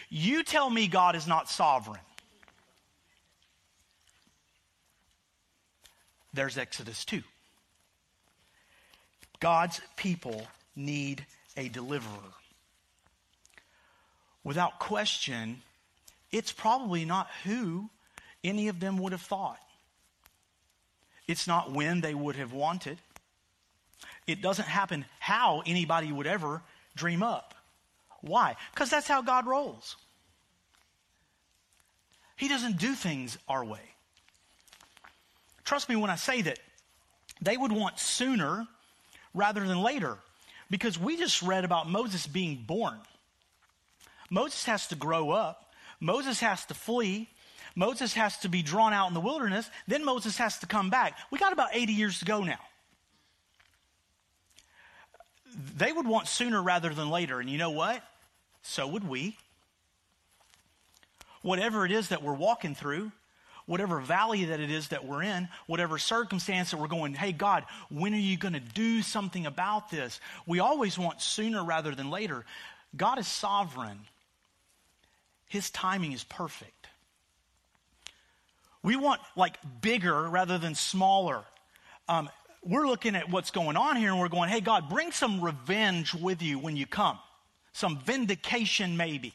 You 0.10 0.44
tell 0.44 0.70
me 0.70 0.88
God 0.88 1.16
is 1.16 1.26
not 1.26 1.50
sovereign. 1.50 2.02
There's 6.34 6.58
Exodus 6.58 7.06
2. 7.06 7.24
God's 9.40 9.80
people 9.96 10.46
need 10.76 11.26
a 11.56 11.70
deliverer 11.70 12.34
without 14.44 14.80
question, 14.80 15.62
it's 16.32 16.52
probably 16.52 17.06
not 17.06 17.28
who 17.44 17.90
any 18.44 18.68
of 18.68 18.80
them 18.80 18.98
would 19.00 19.12
have 19.12 19.22
thought. 19.22 19.60
It's 21.28 21.48
not 21.48 21.72
when 21.72 22.02
they 22.02 22.14
would 22.14 22.36
have 22.36 22.54
wanted. 22.54 22.98
It 24.26 24.42
doesn't 24.42 24.68
happen 24.68 25.06
how 25.20 25.62
anybody 25.66 26.12
would 26.12 26.28
ever 26.28 26.62
dream 26.96 27.22
up. 27.24 27.54
Why? 28.22 28.56
Because 28.74 28.90
that's 28.90 29.08
how 29.08 29.22
God 29.22 29.46
rolls. 29.46 29.96
He 32.36 32.48
doesn't 32.48 32.78
do 32.78 32.94
things 32.94 33.38
our 33.48 33.64
way. 33.64 33.82
Trust 35.66 35.90
me 35.90 35.96
when 35.96 36.10
I 36.10 36.16
say 36.16 36.42
that 36.42 36.60
they 37.42 37.58
would 37.58 37.72
want 37.72 38.00
sooner 38.00 38.68
rather 39.34 39.68
than 39.68 39.82
later 39.82 40.18
because 40.70 40.98
we 40.98 41.18
just 41.18 41.42
read 41.42 41.66
about 41.66 41.90
Moses 41.90 42.26
being 42.26 42.64
born. 42.66 42.98
Moses 44.30 44.66
has 44.66 44.88
to 44.88 44.96
grow 44.96 45.32
up. 45.32 45.74
Moses 46.00 46.40
has 46.40 46.66
to 46.66 46.74
flee. 46.74 47.30
Moses 47.76 48.14
has 48.14 48.38
to 48.40 48.50
be 48.50 48.62
drawn 48.62 48.94
out 48.94 49.08
in 49.08 49.14
the 49.14 49.20
wilderness. 49.20 49.70
Then 49.88 50.04
Moses 50.04 50.38
has 50.38 50.58
to 50.60 50.66
come 50.66 50.90
back. 50.90 51.18
We 51.32 51.40
got 51.40 51.54
about 51.54 51.70
80 51.74 51.94
years 51.94 52.20
to 52.20 52.26
go 52.26 52.44
now. 52.44 52.60
They 55.78 55.92
would 55.92 56.08
want 56.08 56.28
sooner 56.28 56.62
rather 56.62 56.94
than 56.94 57.10
later. 57.10 57.40
And 57.40 57.50
you 57.50 57.58
know 57.58 57.72
what? 57.72 58.04
So 58.62 58.88
would 58.88 59.08
we. 59.08 59.38
Whatever 61.42 61.86
it 61.86 61.92
is 61.92 62.10
that 62.10 62.22
we're 62.22 62.34
walking 62.34 62.76
through, 62.76 63.12
whatever 63.66 64.00
valley 64.00 64.46
that 64.46 64.60
it 64.60 64.72
is 64.72 64.90
that 64.90 65.06
we're 65.06 65.24
in, 65.24 65.48
whatever 65.68 65.98
circumstance 65.98 66.72
that 66.72 66.78
we're 66.78 66.88
going, 66.88 67.14
hey, 67.14 67.32
God, 67.32 67.64
when 67.90 68.14
are 68.14 68.18
you 68.18 68.36
going 68.36 68.56
to 68.56 68.60
do 68.60 69.02
something 69.02 69.46
about 69.46 69.90
this? 69.90 70.20
We 70.46 70.60
always 70.60 70.98
want 70.98 71.22
sooner 71.22 71.64
rather 71.64 71.96
than 71.96 72.10
later. 72.10 72.46
God 72.98 73.20
is 73.20 73.28
sovereign. 73.28 74.00
His 75.50 75.70
timing 75.72 76.14
is 76.14 76.24
perfect. 76.24 76.88
We 78.82 78.96
want 78.96 79.20
like 79.36 79.58
bigger 79.82 80.30
rather 80.30 80.58
than 80.58 80.76
smaller. 80.76 81.44
Um, 82.08 82.30
we're 82.64 82.88
looking 82.88 83.16
at 83.16 83.30
what's 83.30 83.52
going 83.52 83.76
on 83.76 83.98
here 83.98 84.12
and 84.12 84.20
we're 84.20 84.30
going, 84.30 84.50
hey, 84.50 84.62
God, 84.62 84.90
bring 84.90 85.12
some 85.12 85.42
revenge 85.42 86.14
with 86.14 86.42
you 86.42 86.60
when 86.60 86.78
you 86.78 86.86
come, 86.86 87.18
some 87.74 87.98
vindication 88.00 88.96
maybe. 88.96 89.34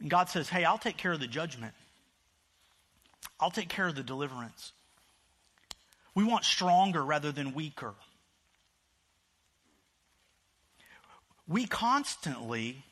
And 0.00 0.10
God 0.10 0.28
says, 0.28 0.48
hey, 0.48 0.64
I'll 0.64 0.78
take 0.78 0.96
care 0.96 1.12
of 1.12 1.20
the 1.20 1.28
judgment, 1.28 1.72
I'll 3.38 3.50
take 3.50 3.68
care 3.68 3.86
of 3.86 3.94
the 3.94 4.02
deliverance. 4.02 4.72
We 6.14 6.24
want 6.24 6.44
stronger 6.44 7.02
rather 7.02 7.32
than 7.32 7.54
weaker. 7.54 7.94
We 11.46 11.66
constantly 11.66 12.84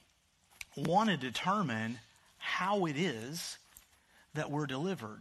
want 0.77 1.11
to 1.11 1.17
determine 1.17 1.99
how 2.39 2.87
it 2.87 2.97
is 2.97 3.59
that 4.35 4.51
we're 4.51 4.67
delivered. 4.67 5.21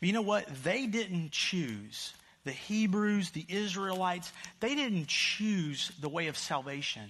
But 0.00 0.06
you 0.06 0.12
know 0.12 0.22
what? 0.22 0.46
They 0.64 0.86
didn't 0.86 1.30
choose. 1.30 2.12
The 2.44 2.52
Hebrews, 2.52 3.30
the 3.30 3.46
Israelites, 3.48 4.32
they 4.58 4.74
didn't 4.74 5.06
choose 5.06 5.92
the 6.00 6.08
way 6.08 6.26
of 6.26 6.36
salvation. 6.36 7.08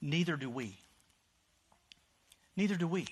Neither 0.00 0.36
do 0.36 0.50
we. 0.50 0.76
Neither 2.56 2.74
do 2.74 2.88
we. 2.88 3.06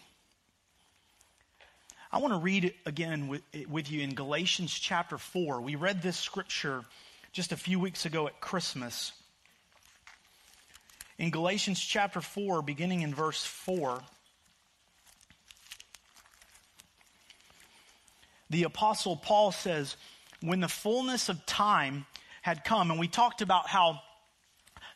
I 2.10 2.18
want 2.18 2.34
to 2.34 2.38
read 2.38 2.74
again 2.84 3.28
with, 3.28 3.42
with 3.70 3.90
you 3.90 4.02
in 4.02 4.14
Galatians 4.14 4.72
chapter 4.72 5.18
4. 5.18 5.60
We 5.60 5.76
read 5.76 6.02
this 6.02 6.16
scripture 6.16 6.84
just 7.32 7.52
a 7.52 7.56
few 7.56 7.80
weeks 7.80 8.04
ago 8.04 8.26
at 8.26 8.40
Christmas. 8.40 9.12
In 11.18 11.30
Galatians 11.30 11.80
chapter 11.80 12.20
4, 12.20 12.62
beginning 12.62 13.02
in 13.02 13.14
verse 13.14 13.44
4, 13.44 14.00
the 18.50 18.64
Apostle 18.64 19.16
Paul 19.16 19.52
says, 19.52 19.96
When 20.40 20.60
the 20.60 20.68
fullness 20.68 21.28
of 21.28 21.44
time 21.46 22.06
had 22.40 22.64
come, 22.64 22.90
and 22.90 22.98
we 22.98 23.08
talked 23.08 23.42
about 23.42 23.68
how 23.68 24.00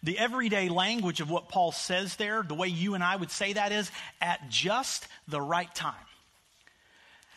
the 0.02 0.18
everyday 0.18 0.68
language 0.68 1.20
of 1.20 1.30
what 1.30 1.48
Paul 1.48 1.72
says 1.72 2.16
there, 2.16 2.42
the 2.42 2.54
way 2.54 2.68
you 2.68 2.94
and 2.94 3.04
I 3.04 3.16
would 3.16 3.30
say 3.30 3.52
that 3.52 3.72
is, 3.72 3.90
at 4.20 4.48
just 4.48 5.06
the 5.28 5.40
right 5.40 5.72
time. 5.74 5.94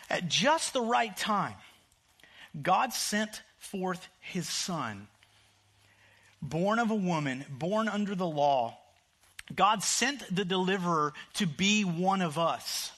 At 0.09 0.27
just 0.27 0.73
the 0.73 0.81
right 0.81 1.15
time, 1.15 1.55
God 2.59 2.93
sent 2.93 3.41
forth 3.59 4.07
his 4.19 4.47
son 4.47 5.07
born 6.41 6.79
of 6.79 6.91
a 6.91 6.95
woman, 6.95 7.45
born 7.49 7.87
under 7.87 8.15
the 8.15 8.27
law. 8.27 8.77
God 9.55 9.83
sent 9.83 10.23
the 10.33 10.45
deliverer 10.45 11.13
to 11.35 11.47
be 11.47 11.83
one 11.83 12.21
of 12.21 12.37
us, 12.37 12.91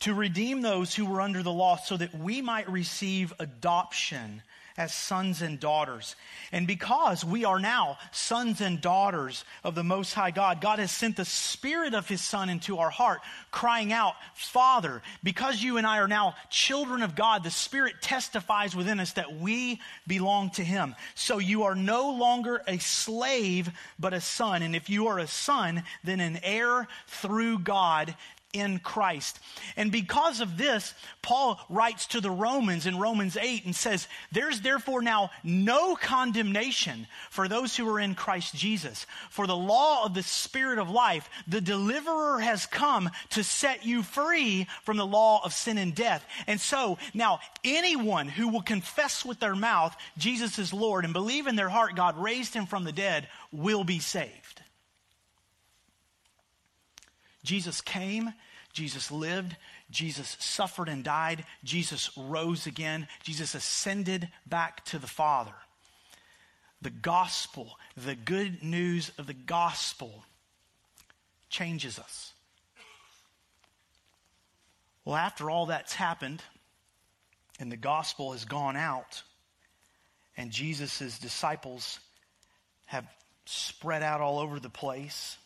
to 0.00 0.14
redeem 0.14 0.62
those 0.62 0.94
who 0.94 1.06
were 1.06 1.20
under 1.20 1.42
the 1.42 1.52
law 1.52 1.76
so 1.76 1.96
that 1.96 2.14
we 2.14 2.40
might 2.40 2.70
receive 2.70 3.32
adoption 3.38 4.42
as 4.76 4.94
sons 4.94 5.42
and 5.42 5.60
daughters. 5.60 6.16
And 6.50 6.66
because 6.66 7.24
we 7.24 7.44
are 7.44 7.58
now 7.58 7.98
sons 8.10 8.60
and 8.60 8.80
daughters 8.80 9.44
of 9.64 9.74
the 9.74 9.84
Most 9.84 10.14
High 10.14 10.30
God, 10.30 10.60
God 10.60 10.78
has 10.78 10.90
sent 10.90 11.16
the 11.16 11.24
Spirit 11.24 11.94
of 11.94 12.08
His 12.08 12.20
Son 12.20 12.48
into 12.48 12.78
our 12.78 12.90
heart, 12.90 13.20
crying 13.50 13.92
out, 13.92 14.14
Father. 14.34 15.02
Because 15.22 15.62
you 15.62 15.76
and 15.76 15.86
I 15.86 15.98
are 15.98 16.08
now 16.08 16.34
children 16.50 17.02
of 17.02 17.14
God, 17.14 17.44
the 17.44 17.50
Spirit 17.50 17.94
testifies 18.00 18.74
within 18.74 19.00
us 19.00 19.12
that 19.12 19.36
we 19.36 19.80
belong 20.06 20.50
to 20.50 20.64
Him. 20.64 20.94
So 21.14 21.38
you 21.38 21.64
are 21.64 21.74
no 21.74 22.10
longer 22.10 22.62
a 22.66 22.78
slave, 22.78 23.70
but 23.98 24.14
a 24.14 24.20
son. 24.20 24.62
And 24.62 24.74
if 24.74 24.88
you 24.88 25.08
are 25.08 25.18
a 25.18 25.26
son, 25.26 25.82
then 26.04 26.20
an 26.20 26.40
heir 26.42 26.88
through 27.06 27.60
God 27.60 28.14
in 28.52 28.78
Christ. 28.78 29.40
And 29.76 29.90
because 29.90 30.40
of 30.40 30.58
this, 30.58 30.94
Paul 31.22 31.60
writes 31.68 32.06
to 32.08 32.20
the 32.20 32.30
Romans 32.30 32.86
in 32.86 32.98
Romans 32.98 33.36
8 33.36 33.64
and 33.64 33.74
says, 33.74 34.08
There's 34.30 34.60
therefore 34.60 35.02
now 35.02 35.30
no 35.42 35.96
condemnation 35.96 37.06
for 37.30 37.48
those 37.48 37.76
who 37.76 37.88
are 37.88 38.00
in 38.00 38.14
Christ 38.14 38.54
Jesus. 38.54 39.06
For 39.30 39.46
the 39.46 39.56
law 39.56 40.04
of 40.04 40.14
the 40.14 40.22
Spirit 40.22 40.78
of 40.78 40.90
life, 40.90 41.28
the 41.46 41.60
deliverer 41.60 42.40
has 42.40 42.66
come 42.66 43.10
to 43.30 43.42
set 43.42 43.86
you 43.86 44.02
free 44.02 44.66
from 44.84 44.96
the 44.96 45.06
law 45.06 45.40
of 45.44 45.52
sin 45.52 45.78
and 45.78 45.94
death. 45.94 46.24
And 46.46 46.60
so 46.60 46.98
now 47.14 47.40
anyone 47.64 48.28
who 48.28 48.48
will 48.48 48.62
confess 48.62 49.24
with 49.24 49.40
their 49.40 49.56
mouth 49.56 49.96
Jesus 50.18 50.58
is 50.58 50.72
Lord 50.72 51.04
and 51.04 51.12
believe 51.12 51.46
in 51.46 51.56
their 51.56 51.68
heart 51.68 51.96
God 51.96 52.18
raised 52.18 52.54
him 52.54 52.66
from 52.66 52.84
the 52.84 52.92
dead 52.92 53.28
will 53.50 53.84
be 53.84 53.98
saved. 53.98 54.62
Jesus 57.44 57.80
came, 57.80 58.32
Jesus 58.72 59.10
lived, 59.10 59.56
Jesus 59.90 60.36
suffered 60.38 60.88
and 60.88 61.04
died, 61.04 61.44
Jesus 61.64 62.10
rose 62.16 62.66
again, 62.66 63.08
Jesus 63.22 63.54
ascended 63.54 64.28
back 64.46 64.84
to 64.86 64.98
the 64.98 65.06
Father. 65.06 65.54
The 66.80 66.90
gospel, 66.90 67.78
the 67.96 68.14
good 68.14 68.62
news 68.62 69.12
of 69.18 69.26
the 69.26 69.34
gospel 69.34 70.24
changes 71.50 71.98
us. 71.98 72.32
Well, 75.04 75.16
after 75.16 75.50
all 75.50 75.66
that's 75.66 75.94
happened 75.94 76.42
and 77.58 77.70
the 77.70 77.76
gospel 77.76 78.32
has 78.32 78.44
gone 78.44 78.76
out 78.76 79.22
and 80.36 80.50
Jesus' 80.50 81.18
disciples 81.18 82.00
have 82.86 83.06
spread 83.44 84.02
out 84.02 84.20
all 84.20 84.38
over 84.38 84.60
the 84.60 84.70
place, 84.70 85.36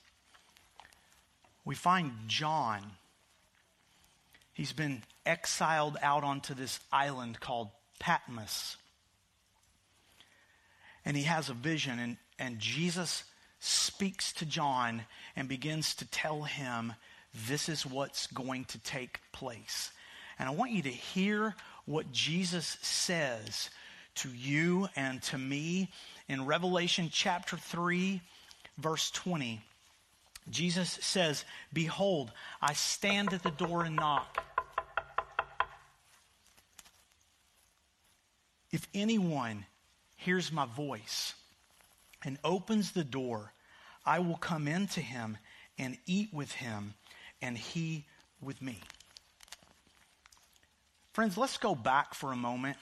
we 1.66 1.74
find 1.74 2.12
John. 2.28 2.80
He's 4.54 4.72
been 4.72 5.02
exiled 5.26 5.98
out 6.00 6.24
onto 6.24 6.54
this 6.54 6.80
island 6.90 7.40
called 7.40 7.68
Patmos. 7.98 8.76
And 11.04 11.16
he 11.16 11.24
has 11.24 11.50
a 11.50 11.54
vision, 11.54 11.98
and, 11.98 12.16
and 12.38 12.58
Jesus 12.58 13.24
speaks 13.58 14.32
to 14.34 14.46
John 14.46 15.02
and 15.34 15.48
begins 15.48 15.94
to 15.96 16.06
tell 16.06 16.44
him 16.44 16.94
this 17.48 17.68
is 17.68 17.84
what's 17.84 18.28
going 18.28 18.64
to 18.66 18.78
take 18.78 19.20
place. 19.32 19.90
And 20.38 20.48
I 20.48 20.52
want 20.52 20.70
you 20.70 20.82
to 20.82 20.90
hear 20.90 21.54
what 21.84 22.12
Jesus 22.12 22.78
says 22.80 23.70
to 24.16 24.28
you 24.30 24.88
and 24.96 25.20
to 25.24 25.38
me 25.38 25.90
in 26.28 26.46
Revelation 26.46 27.10
chapter 27.12 27.56
3, 27.56 28.20
verse 28.78 29.10
20. 29.10 29.62
Jesus 30.48 30.98
says, 31.02 31.44
Behold, 31.72 32.30
I 32.62 32.72
stand 32.74 33.32
at 33.32 33.42
the 33.42 33.50
door 33.50 33.84
and 33.84 33.96
knock. 33.96 34.44
If 38.70 38.86
anyone 38.94 39.66
hears 40.16 40.52
my 40.52 40.66
voice 40.66 41.34
and 42.24 42.38
opens 42.44 42.92
the 42.92 43.04
door, 43.04 43.52
I 44.04 44.20
will 44.20 44.36
come 44.36 44.68
into 44.68 45.00
him 45.00 45.38
and 45.78 45.98
eat 46.06 46.32
with 46.32 46.52
him, 46.52 46.94
and 47.42 47.56
he 47.58 48.06
with 48.40 48.62
me. 48.62 48.78
Friends, 51.12 51.36
let's 51.36 51.58
go 51.58 51.74
back 51.74 52.14
for 52.14 52.32
a 52.32 52.36
moment 52.36 52.76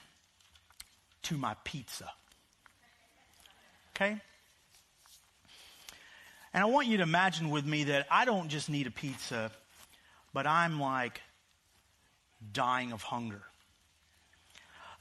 to 1.23 1.37
my 1.37 1.55
pizza. 1.65 2.11
Okay? 3.91 4.21
And 6.55 6.63
I 6.63 6.67
want 6.67 6.87
you 6.87 6.99
to 6.99 7.03
imagine 7.03 7.51
with 7.51 7.67
me 7.67 7.85
that 7.85 8.07
I 8.09 8.25
don't 8.25 8.49
just 8.49 8.71
need 8.71 8.87
a 8.87 8.91
pizza, 8.93 9.51
but 10.33 10.47
I'm 10.47 10.81
like 10.81 11.21
dying 12.53 12.93
of 12.93 13.03
hunger. 13.03 13.43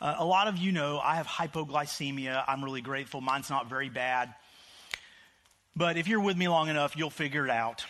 Uh, 0.01 0.15
a 0.17 0.25
lot 0.25 0.47
of 0.47 0.57
you 0.57 0.71
know 0.71 0.99
I 0.99 1.17
have 1.17 1.27
hypoglycemia. 1.27 2.43
I'm 2.47 2.63
really 2.63 2.81
grateful. 2.81 3.21
Mine's 3.21 3.51
not 3.51 3.69
very 3.69 3.89
bad. 3.89 4.33
But 5.75 5.95
if 5.95 6.07
you're 6.07 6.19
with 6.19 6.35
me 6.37 6.47
long 6.47 6.69
enough, 6.69 6.97
you'll 6.97 7.11
figure 7.11 7.45
it 7.45 7.51
out. 7.51 7.85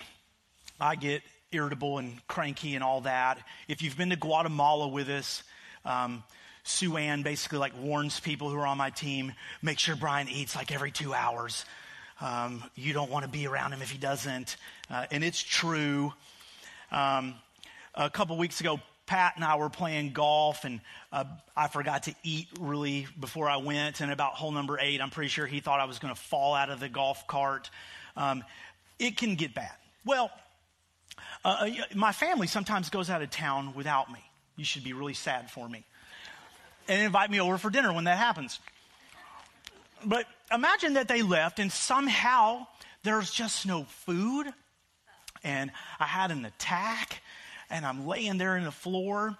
I 0.79 0.95
get 0.95 1.21
irritable 1.53 1.99
and 1.99 2.25
cranky 2.27 2.75
and 2.75 2.83
all 2.83 3.01
that. 3.01 3.39
If 3.69 3.81
you've 3.81 3.95
been 3.95 4.09
to 4.09 4.17
Guatemala 4.17 4.89
with 4.89 5.07
us, 5.07 5.41
um, 5.85 6.23
Sue 6.65 6.97
Ann 6.97 7.23
basically 7.23 7.59
like 7.59 7.73
warns 7.81 8.19
people 8.19 8.49
who 8.49 8.57
are 8.57 8.67
on 8.67 8.77
my 8.77 8.89
team, 8.89 9.33
make 9.61 9.79
sure 9.79 9.95
Brian 9.95 10.27
eats 10.27 10.53
like 10.53 10.73
every 10.73 10.91
two 10.91 11.13
hours. 11.13 11.63
Um, 12.21 12.63
you 12.75 12.93
don't 12.93 13.09
want 13.09 13.25
to 13.25 13.31
be 13.31 13.47
around 13.47 13.73
him 13.73 13.81
if 13.81 13.91
he 13.91 13.97
doesn't. 13.97 14.57
Uh, 14.89 15.05
and 15.11 15.23
it's 15.23 15.41
true. 15.41 16.13
Um, 16.91 17.35
a 17.95 18.09
couple 18.09 18.37
weeks 18.37 18.61
ago, 18.61 18.79
Pat 19.05 19.33
and 19.35 19.43
I 19.43 19.57
were 19.57 19.69
playing 19.69 20.13
golf, 20.13 20.63
and 20.63 20.79
uh, 21.11 21.25
I 21.55 21.67
forgot 21.67 22.03
to 22.03 22.15
eat 22.23 22.47
really 22.59 23.07
before 23.19 23.49
I 23.49 23.57
went. 23.57 24.01
And 24.01 24.11
about 24.11 24.33
hole 24.33 24.51
number 24.51 24.79
eight, 24.79 25.01
I'm 25.01 25.09
pretty 25.09 25.29
sure 25.29 25.45
he 25.45 25.59
thought 25.59 25.79
I 25.79 25.85
was 25.85 25.99
going 25.99 26.13
to 26.13 26.19
fall 26.19 26.55
out 26.55 26.69
of 26.69 26.79
the 26.79 26.89
golf 26.89 27.27
cart. 27.27 27.69
Um, 28.15 28.43
it 28.99 29.17
can 29.17 29.35
get 29.35 29.53
bad. 29.53 29.73
Well, 30.05 30.31
uh, 31.43 31.67
uh 31.67 31.95
my 31.95 32.11
family 32.11 32.47
sometimes 32.47 32.89
goes 32.89 33.09
out 33.09 33.21
of 33.21 33.29
town 33.29 33.73
without 33.75 34.11
me. 34.11 34.19
You 34.55 34.65
should 34.65 34.83
be 34.83 34.93
really 34.93 35.13
sad 35.13 35.51
for 35.51 35.67
me. 35.67 35.83
And 36.87 37.01
invite 37.01 37.31
me 37.31 37.39
over 37.39 37.57
for 37.57 37.69
dinner 37.69 37.93
when 37.93 38.05
that 38.05 38.17
happens. 38.17 38.59
But 40.05 40.25
imagine 40.51 40.93
that 40.93 41.07
they 41.07 41.21
left 41.21 41.59
and 41.59 41.71
somehow 41.71 42.67
there's 43.03 43.31
just 43.31 43.65
no 43.65 43.83
food. 43.83 44.47
And 45.43 45.71
I 45.99 46.05
had 46.05 46.31
an 46.31 46.45
attack 46.45 47.21
and 47.69 47.85
I'm 47.85 48.07
laying 48.07 48.37
there 48.37 48.55
in 48.57 48.63
the 48.63 48.71
floor 48.71 49.37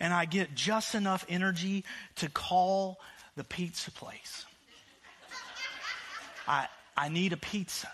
and 0.00 0.12
I 0.12 0.24
get 0.24 0.54
just 0.54 0.94
enough 0.94 1.24
energy 1.28 1.84
to 2.16 2.28
call 2.28 2.98
the 3.36 3.44
pizza 3.44 3.90
place. 3.90 4.44
I, 6.46 6.66
I 6.96 7.08
need 7.08 7.32
a 7.32 7.36
pizza. 7.36 7.90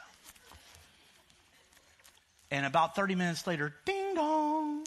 And 2.51 2.65
about 2.65 2.97
30 2.97 3.15
minutes 3.15 3.47
later, 3.47 3.75
ding 3.85 4.15
dong. 4.15 4.87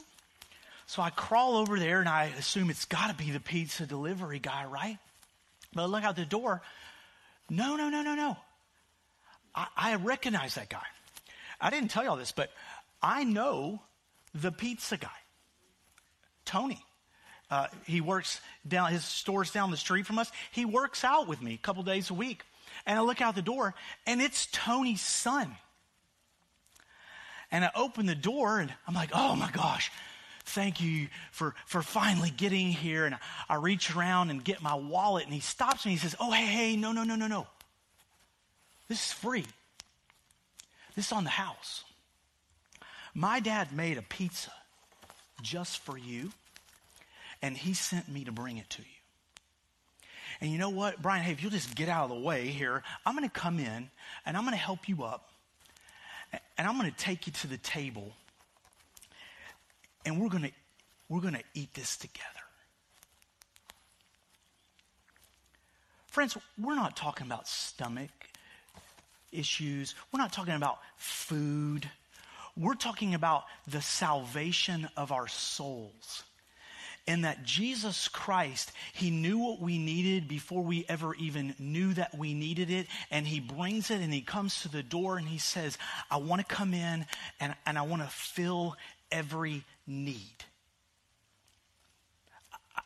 So 0.88 1.02
I 1.02 1.10
crawl 1.10 1.58
over 1.58 1.80
there 1.80 2.00
and 2.00 2.10
I 2.10 2.26
assume 2.38 2.70
it's 2.70 2.86
got 2.86 3.08
to 3.08 3.24
be 3.24 3.32
the 3.32 3.40
pizza 3.40 3.86
delivery 3.86 4.40
guy, 4.40 4.66
right? 4.66 4.98
But 5.74 5.84
I 5.84 5.86
look 5.86 6.04
out 6.04 6.16
the 6.16 6.26
door. 6.26 6.62
No, 7.52 7.76
no, 7.76 7.90
no, 7.90 8.02
no, 8.02 8.16
no. 8.16 8.38
I, 9.54 9.68
I 9.76 9.96
recognize 9.96 10.56
that 10.56 10.70
guy. 10.70 10.86
I 11.60 11.70
didn't 11.70 11.92
tell 11.92 12.02
you 12.02 12.10
all 12.10 12.16
this, 12.16 12.32
but 12.32 12.50
I 13.04 13.26
know 13.26 13.82
the 14.34 14.54
pizza 14.54 14.96
guy, 14.96 15.10
Tony. 16.46 16.82
Uh, 17.50 17.68
he 17.86 18.00
works 18.00 18.40
down, 18.66 18.94
his 18.94 19.04
store's 19.04 19.52
down 19.52 19.70
the 19.70 19.78
street 19.78 20.06
from 20.06 20.18
us. 20.18 20.32
He 20.52 20.64
works 20.64 21.04
out 21.04 21.28
with 21.28 21.42
me 21.42 21.54
a 21.54 21.58
couple 21.58 21.84
days 21.84 22.10
a 22.10 22.14
week. 22.14 22.44
And 22.86 22.98
I 22.98 23.02
look 23.02 23.20
out 23.20 23.36
the 23.36 23.42
door, 23.42 23.76
and 24.08 24.22
it's 24.22 24.48
Tony's 24.54 25.02
son. 25.02 25.54
And 27.52 27.66
I 27.66 27.72
open 27.76 28.06
the 28.06 28.16
door, 28.16 28.60
and 28.60 28.74
I'm 28.88 28.94
like, 28.94 29.10
oh 29.14 29.36
my 29.36 29.52
gosh, 29.52 29.92
thank 30.46 30.82
you 30.82 31.08
for, 31.32 31.56
for 31.66 31.82
finally 31.82 32.30
getting 32.30 32.68
here. 32.68 33.06
And 33.06 33.16
I 33.50 33.56
reach 33.56 33.96
around 33.96 34.30
and 34.30 34.44
get 34.44 34.62
my 34.62 34.76
wallet, 34.76 35.26
and 35.26 35.34
he 35.34 35.40
stops 35.40 35.86
me. 35.86 35.92
He 35.94 35.98
says, 35.98 36.16
oh, 36.20 36.32
hey, 36.32 36.46
hey, 36.46 36.76
no, 36.76 36.92
no, 36.92 37.04
no, 37.04 37.16
no, 37.16 37.28
no. 37.28 37.48
This 38.88 39.06
is 39.06 39.12
free. 39.12 39.46
This 40.96 41.08
is 41.08 41.12
on 41.12 41.24
the 41.24 41.30
house. 41.30 41.84
My 43.14 43.40
dad 43.40 43.72
made 43.72 43.98
a 43.98 44.02
pizza 44.02 44.52
just 45.42 45.80
for 45.80 45.98
you, 45.98 46.32
and 47.42 47.58
he 47.58 47.74
sent 47.74 48.08
me 48.08 48.26
to 48.26 48.32
bring 48.32 48.58
it 48.58 48.70
to 48.72 48.82
you. 48.82 48.88
And 50.40 50.52
you 50.52 50.58
know 50.58 50.70
what, 50.70 51.02
Brian, 51.02 51.24
hey, 51.24 51.32
if 51.32 51.42
you'll 51.42 51.52
just 51.52 51.76
get 51.76 51.88
out 51.88 52.06
of 52.06 52.10
the 52.10 52.24
way 52.24 52.48
here, 52.48 52.84
I'm 53.06 53.16
going 53.16 53.30
to 53.30 53.40
come 53.40 53.60
in 53.60 53.90
and 54.26 54.36
I'm 54.36 54.44
going 54.44 54.54
to 54.54 54.58
help 54.58 54.90
you 54.90 55.04
up, 55.04 55.30
and 56.58 56.68
I'm 56.68 56.78
going 56.80 56.90
to 56.90 56.98
take 56.98 57.28
you 57.28 57.34
to 57.34 57.48
the 57.48 57.58
table, 57.58 58.12
and 60.06 60.22
we're 60.22 60.30
going 60.30 60.44
to 60.44 60.52
we're 61.10 61.22
going 61.22 61.34
to 61.34 61.44
eat 61.54 61.74
this 61.74 61.98
together. 61.98 62.28
Friends, 66.08 66.38
we're 66.62 66.76
not 66.76 66.96
talking 66.96 67.28
about 67.28 67.48
stomach 67.48 68.10
issues. 69.32 69.96
We're 70.12 70.20
not 70.20 70.34
talking 70.34 70.56
about 70.56 70.80
food. 70.98 71.90
We're 72.58 72.76
talking 72.76 73.14
about 73.14 73.44
the 73.68 73.82
salvation 73.82 74.90
of 74.98 75.12
our 75.12 75.28
souls. 75.28 76.24
And 77.08 77.26
that 77.26 77.44
Jesus 77.44 78.08
Christ, 78.08 78.72
He 78.94 79.10
knew 79.10 79.40
what 79.40 79.60
we 79.60 79.80
needed 79.80 80.28
before 80.28 80.64
we 80.64 80.86
ever 80.88 81.16
even 81.16 81.56
knew 81.58 81.94
that 81.94 82.16
we 82.18 82.34
needed 82.34 82.70
it. 82.70 82.88
And 83.10 83.26
He 83.26 83.40
brings 83.40 83.90
it 83.90 84.02
and 84.02 84.14
He 84.14 84.22
comes 84.22 84.62
to 84.62 84.70
the 84.70 84.84
door 84.84 85.18
and 85.18 85.28
He 85.28 85.40
says, 85.40 85.78
I 86.12 86.18
want 86.18 86.48
to 86.48 86.56
come 86.56 86.74
in 86.74 87.06
and, 87.40 87.56
and 87.66 87.78
I 87.78 87.82
want 87.82 88.04
to 88.04 88.08
fill 88.08 88.76
every 89.12 89.64
need. 89.92 90.46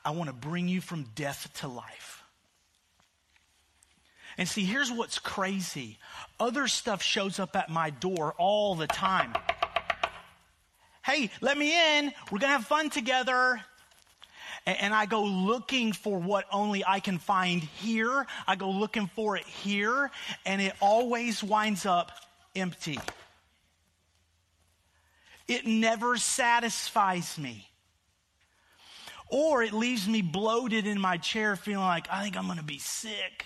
I, 0.03 0.11
want 0.11 0.29
to 0.29 0.35
bring 0.35 0.67
you 0.67 0.81
from 0.81 1.03
death 1.15 1.49
to 1.61 1.67
life. 1.67 2.23
And 4.37 4.47
see, 4.47 4.65
here's 4.65 4.91
what's 4.91 5.19
crazy. 5.19 5.97
Other 6.39 6.67
stuff 6.67 7.01
shows 7.01 7.39
up 7.39 7.55
at 7.55 7.69
my 7.69 7.91
door 7.91 8.33
all 8.37 8.75
the 8.75 8.87
time. 8.87 9.33
Hey, 11.05 11.29
let 11.39 11.57
me 11.57 11.99
in. 11.99 12.11
We're 12.31 12.39
going 12.39 12.51
to 12.51 12.57
have 12.57 12.65
fun 12.65 12.89
together. 12.89 13.61
And 14.65 14.93
I 14.93 15.05
go 15.05 15.23
looking 15.23 15.93
for 15.93 16.17
what 16.17 16.45
only 16.51 16.83
I 16.85 16.99
can 16.99 17.19
find 17.19 17.61
here. 17.61 18.25
I 18.47 18.55
go 18.55 18.71
looking 18.71 19.05
for 19.07 19.37
it 19.37 19.45
here, 19.45 20.09
and 20.45 20.59
it 20.59 20.73
always 20.81 21.43
winds 21.43 21.85
up 21.85 22.11
empty. 22.55 22.99
It 25.47 25.65
never 25.65 26.17
satisfies 26.17 27.37
me. 27.37 27.69
Or 29.27 29.63
it 29.63 29.73
leaves 29.73 30.07
me 30.07 30.21
bloated 30.21 30.85
in 30.87 30.99
my 30.99 31.17
chair 31.17 31.55
feeling 31.55 31.85
like 31.85 32.07
I 32.11 32.23
think 32.23 32.37
I'm 32.37 32.45
going 32.45 32.57
to 32.57 32.63
be 32.63 32.79
sick. 32.79 33.45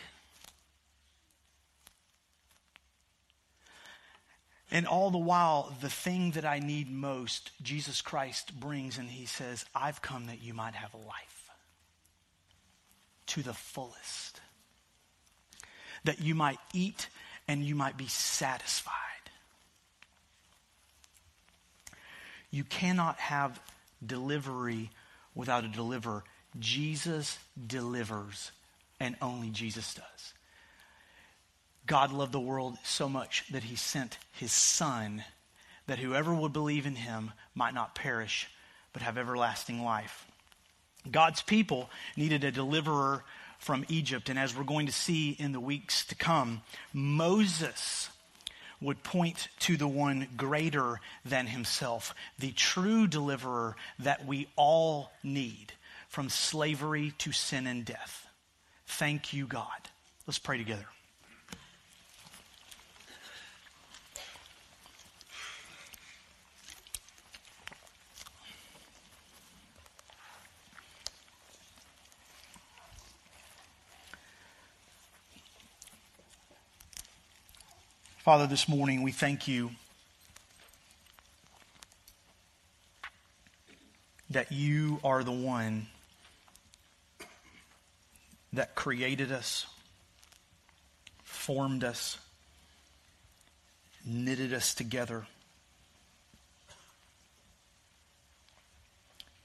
And 4.71 4.85
all 4.85 5.09
the 5.09 5.17
while, 5.17 5.73
the 5.81 5.89
thing 5.89 6.31
that 6.31 6.45
I 6.45 6.59
need 6.59 6.91
most, 6.91 7.51
Jesus 7.61 8.01
Christ 8.01 8.57
brings, 8.59 8.99
and 8.99 9.09
he 9.09 9.25
says, 9.25 9.65
I've 9.73 10.01
come 10.01 10.27
that 10.27 10.43
you 10.43 10.53
might 10.53 10.75
have 10.75 10.93
a 10.93 10.97
life 10.97 11.49
to 13.27 13.41
the 13.41 13.53
fullest, 13.53 14.41
that 16.03 16.21
you 16.21 16.35
might 16.35 16.59
eat 16.73 17.07
and 17.47 17.63
you 17.63 17.73
might 17.73 17.97
be 17.97 18.07
satisfied. 18.07 18.93
You 22.51 22.63
cannot 22.63 23.17
have 23.17 23.59
delivery 24.05 24.89
without 25.35 25.63
a 25.63 25.67
deliverer. 25.67 26.23
Jesus 26.57 27.37
delivers, 27.67 28.51
and 28.99 29.15
only 29.21 29.49
Jesus 29.49 29.93
does. 29.93 30.33
God 31.85 32.11
loved 32.11 32.31
the 32.31 32.39
world 32.39 32.77
so 32.83 33.09
much 33.09 33.45
that 33.51 33.63
he 33.63 33.75
sent 33.75 34.17
his 34.31 34.51
Son, 34.51 35.23
that 35.87 35.99
whoever 35.99 36.33
would 36.33 36.53
believe 36.53 36.85
in 36.85 36.95
him 36.95 37.31
might 37.55 37.73
not 37.73 37.95
perish, 37.95 38.47
but 38.93 39.01
have 39.01 39.17
everlasting 39.17 39.83
life. 39.83 40.25
God's 41.09 41.41
people 41.41 41.89
needed 42.15 42.43
a 42.43 42.51
deliverer 42.51 43.23
from 43.57 43.85
Egypt, 43.89 44.29
and 44.29 44.39
as 44.39 44.55
we're 44.55 44.63
going 44.63 44.85
to 44.85 44.91
see 44.91 45.31
in 45.31 45.51
the 45.51 45.59
weeks 45.59 46.05
to 46.05 46.15
come, 46.15 46.61
Moses 46.93 48.09
would 48.81 49.03
point 49.03 49.49
to 49.59 49.77
the 49.77 49.87
one 49.87 50.27
greater 50.37 50.99
than 51.25 51.47
himself, 51.47 52.15
the 52.37 52.51
true 52.51 53.07
deliverer 53.07 53.75
that 53.99 54.25
we 54.25 54.47
all 54.55 55.11
need 55.23 55.73
from 56.07 56.29
slavery 56.29 57.13
to 57.19 57.31
sin 57.31 57.67
and 57.67 57.85
death. 57.85 58.27
Thank 58.87 59.33
you, 59.33 59.45
God. 59.47 59.89
Let's 60.25 60.39
pray 60.39 60.57
together. 60.57 60.85
Father, 78.19 78.47
this 78.47 78.67
morning 78.67 79.01
we 79.01 79.13
thank 79.13 79.47
you 79.47 79.71
that 84.29 84.51
you 84.51 84.99
are 85.05 85.23
the 85.23 85.31
one 85.31 85.87
that 88.51 88.75
created 88.75 89.31
us, 89.31 89.65
formed 91.23 91.85
us, 91.85 92.17
knitted 94.05 94.53
us 94.53 94.75
together. 94.75 95.25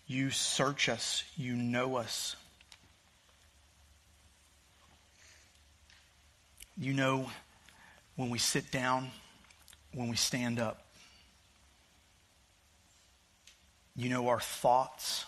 You 0.08 0.30
search 0.30 0.88
us, 0.88 1.22
you 1.36 1.54
know 1.54 1.94
us. 1.94 2.34
You 6.76 6.92
know 6.92 7.30
when 8.16 8.30
we 8.30 8.38
sit 8.38 8.70
down, 8.70 9.10
when 9.92 10.08
we 10.08 10.16
stand 10.16 10.58
up. 10.58 10.84
You 13.96 14.08
know 14.08 14.28
our 14.28 14.40
thoughts. 14.40 15.24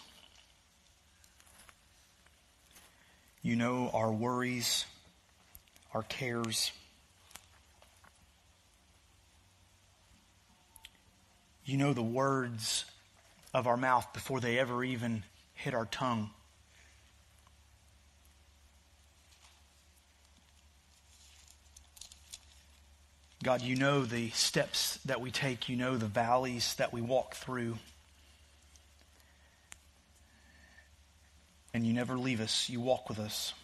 You 3.43 3.55
know 3.55 3.91
our 3.95 4.11
worries, 4.11 4.85
our 5.95 6.03
cares. 6.03 6.73
You 11.65 11.77
know 11.77 11.93
the 11.93 12.03
words 12.03 12.85
of 13.55 13.67
our 13.67 13.77
mouth 13.77 14.13
before 14.13 14.41
they 14.41 14.59
ever 14.59 14.83
even 14.85 15.23
hit 15.55 15.75
our 15.75 15.87
tongue. 15.87 16.31
God, 23.47 23.63
you 23.63 23.77
know 23.77 24.03
the 24.03 24.31
steps 24.31 24.99
that 25.05 25.21
we 25.21 25.31
take, 25.31 25.69
you 25.69 25.77
know 25.77 25.97
the 25.97 26.07
valleys 26.07 26.75
that 26.79 26.93
we 26.93 27.01
walk 27.01 27.37
through. 27.37 27.79
And 31.73 31.87
you 31.87 31.93
never 31.93 32.19
leave 32.19 32.41
us, 32.41 32.69
you 32.69 32.81
walk 32.81 33.09
with 33.09 33.21
us. 33.21 33.55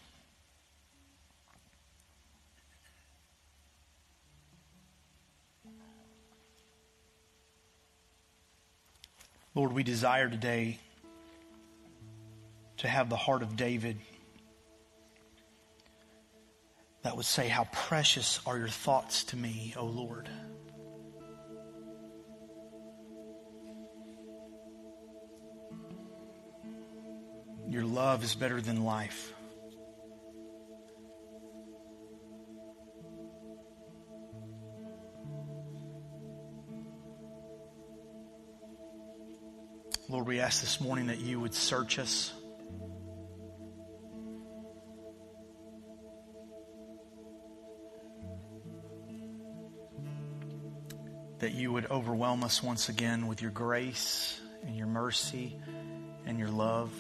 Lord, 9.57 9.73
we 9.73 9.83
desire 9.83 10.29
today 10.29 10.79
to 12.77 12.87
have 12.87 13.11
the 13.11 13.17
heart 13.17 13.43
of 13.43 13.57
David 13.57 13.97
that 17.03 17.17
would 17.17 17.27
say, 17.27 17.49
How 17.49 17.65
precious 17.73 18.41
are 18.47 18.59
your 18.59 18.69
thoughts 18.69 19.25
to 19.25 19.37
me, 19.37 19.75
O 19.77 19.85
Lord. 19.85 20.29
Your 27.69 27.85
love 27.85 28.23
is 28.23 28.35
better 28.35 28.61
than 28.61 28.85
life. 28.85 29.33
Lord, 40.09 40.27
we 40.27 40.41
ask 40.41 40.61
this 40.61 40.79
morning 40.79 41.07
that 41.07 41.21
you 41.21 41.41
would 41.41 41.55
search 41.55 41.99
us. 41.99 42.35
That 51.43 51.55
you 51.55 51.73
would 51.73 51.91
overwhelm 51.91 52.45
us 52.45 52.63
once 52.63 52.89
again 52.89 53.27
with 53.27 53.43
your 53.43 53.51
grace 53.51 54.41
and 54.65 54.77
your 54.77 54.87
mercy 54.87 55.57
and 56.25 56.39
your 56.39 56.49
love. 56.49 56.93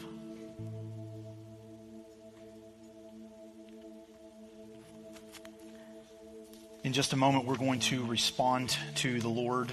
In 6.82 6.93
just 6.93 7.12
a 7.12 7.16
moment, 7.16 7.45
we're 7.45 7.55
going 7.55 7.78
to 7.78 8.05
respond 8.05 8.76
to 8.97 9.20
the 9.20 9.28
Lord 9.28 9.70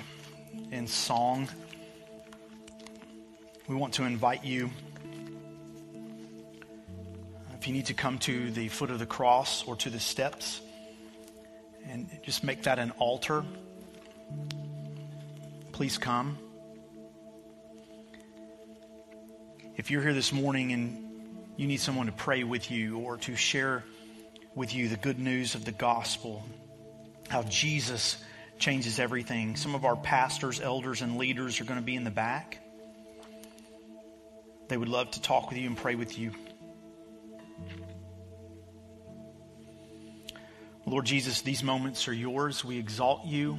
in 0.69 0.85
song. 0.85 1.49
We 3.67 3.75
want 3.75 3.95
to 3.95 4.03
invite 4.03 4.45
you, 4.45 4.69
if 7.59 7.65
you 7.65 7.73
need 7.73 7.87
to 7.87 7.95
come 7.95 8.19
to 8.19 8.51
the 8.51 8.67
foot 8.67 8.91
of 8.91 8.99
the 8.99 9.07
cross 9.07 9.63
or 9.67 9.75
to 9.77 9.89
the 9.89 9.99
steps, 9.99 10.61
and 11.87 12.07
just 12.23 12.43
make 12.43 12.61
that 12.63 12.77
an 12.77 12.91
altar 12.99 13.43
please 15.79 15.97
come. 15.97 16.37
If 19.77 19.89
you're 19.89 20.01
here 20.01 20.13
this 20.13 20.33
morning 20.33 20.73
and 20.73 21.31
you 21.55 21.67
need 21.67 21.79
someone 21.79 22.07
to 22.07 22.11
pray 22.11 22.43
with 22.43 22.69
you 22.69 22.97
or 22.97 23.15
to 23.15 23.37
share 23.37 23.85
with 24.55 24.75
you 24.75 24.89
the 24.89 24.97
good 24.97 25.19
news 25.19 25.55
of 25.55 25.63
the 25.63 25.71
gospel, 25.71 26.43
how 27.29 27.43
Jesus 27.43 28.21
changes 28.57 28.99
everything, 28.99 29.55
some 29.55 29.73
of 29.73 29.85
our 29.85 29.95
pastors, 29.95 30.59
elders, 30.59 31.01
and 31.01 31.17
leaders 31.17 31.61
are 31.61 31.63
going 31.63 31.79
to 31.79 31.85
be 31.85 31.95
in 31.95 32.03
the 32.03 32.11
back. 32.11 32.59
They 34.67 34.75
would 34.75 34.89
love 34.89 35.11
to 35.11 35.21
talk 35.21 35.49
with 35.49 35.59
you 35.59 35.67
and 35.67 35.77
pray 35.77 35.95
with 35.95 36.19
you. 36.19 36.33
Lord 40.85 41.05
Jesus, 41.05 41.39
these 41.39 41.63
moments 41.63 42.09
are 42.09 42.13
yours. 42.13 42.65
We 42.65 42.77
exalt 42.77 43.23
you. 43.23 43.57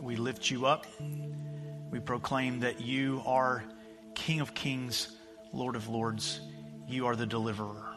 We 0.00 0.14
lift 0.14 0.52
you 0.52 0.64
up. 0.66 0.86
We 1.90 2.00
proclaim 2.00 2.60
that 2.60 2.80
you 2.80 3.22
are 3.24 3.64
King 4.14 4.40
of 4.40 4.54
kings, 4.54 5.16
Lord 5.52 5.76
of 5.76 5.88
lords. 5.88 6.40
You 6.86 7.06
are 7.06 7.16
the 7.16 7.26
deliverer. 7.26 7.94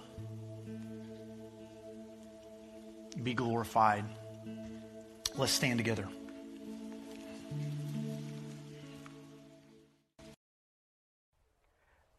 Be 3.22 3.34
glorified. 3.34 4.06
Let's 5.36 5.52
stand 5.52 5.78
together. 5.78 6.08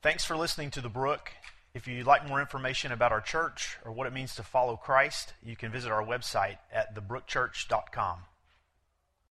Thanks 0.02 0.24
for 0.24 0.36
listening 0.36 0.70
to 0.72 0.80
The 0.80 0.88
Brook. 0.88 1.30
If 1.74 1.86
you'd 1.86 2.06
like 2.06 2.28
more 2.28 2.40
information 2.40 2.92
about 2.92 3.12
our 3.12 3.20
church 3.20 3.78
or 3.84 3.92
what 3.92 4.06
it 4.06 4.12
means 4.12 4.34
to 4.34 4.42
follow 4.42 4.76
Christ, 4.76 5.32
you 5.42 5.56
can 5.56 5.70
visit 5.70 5.90
our 5.90 6.04
website 6.04 6.58
at 6.72 6.94
thebrookchurch.com. 6.94 8.18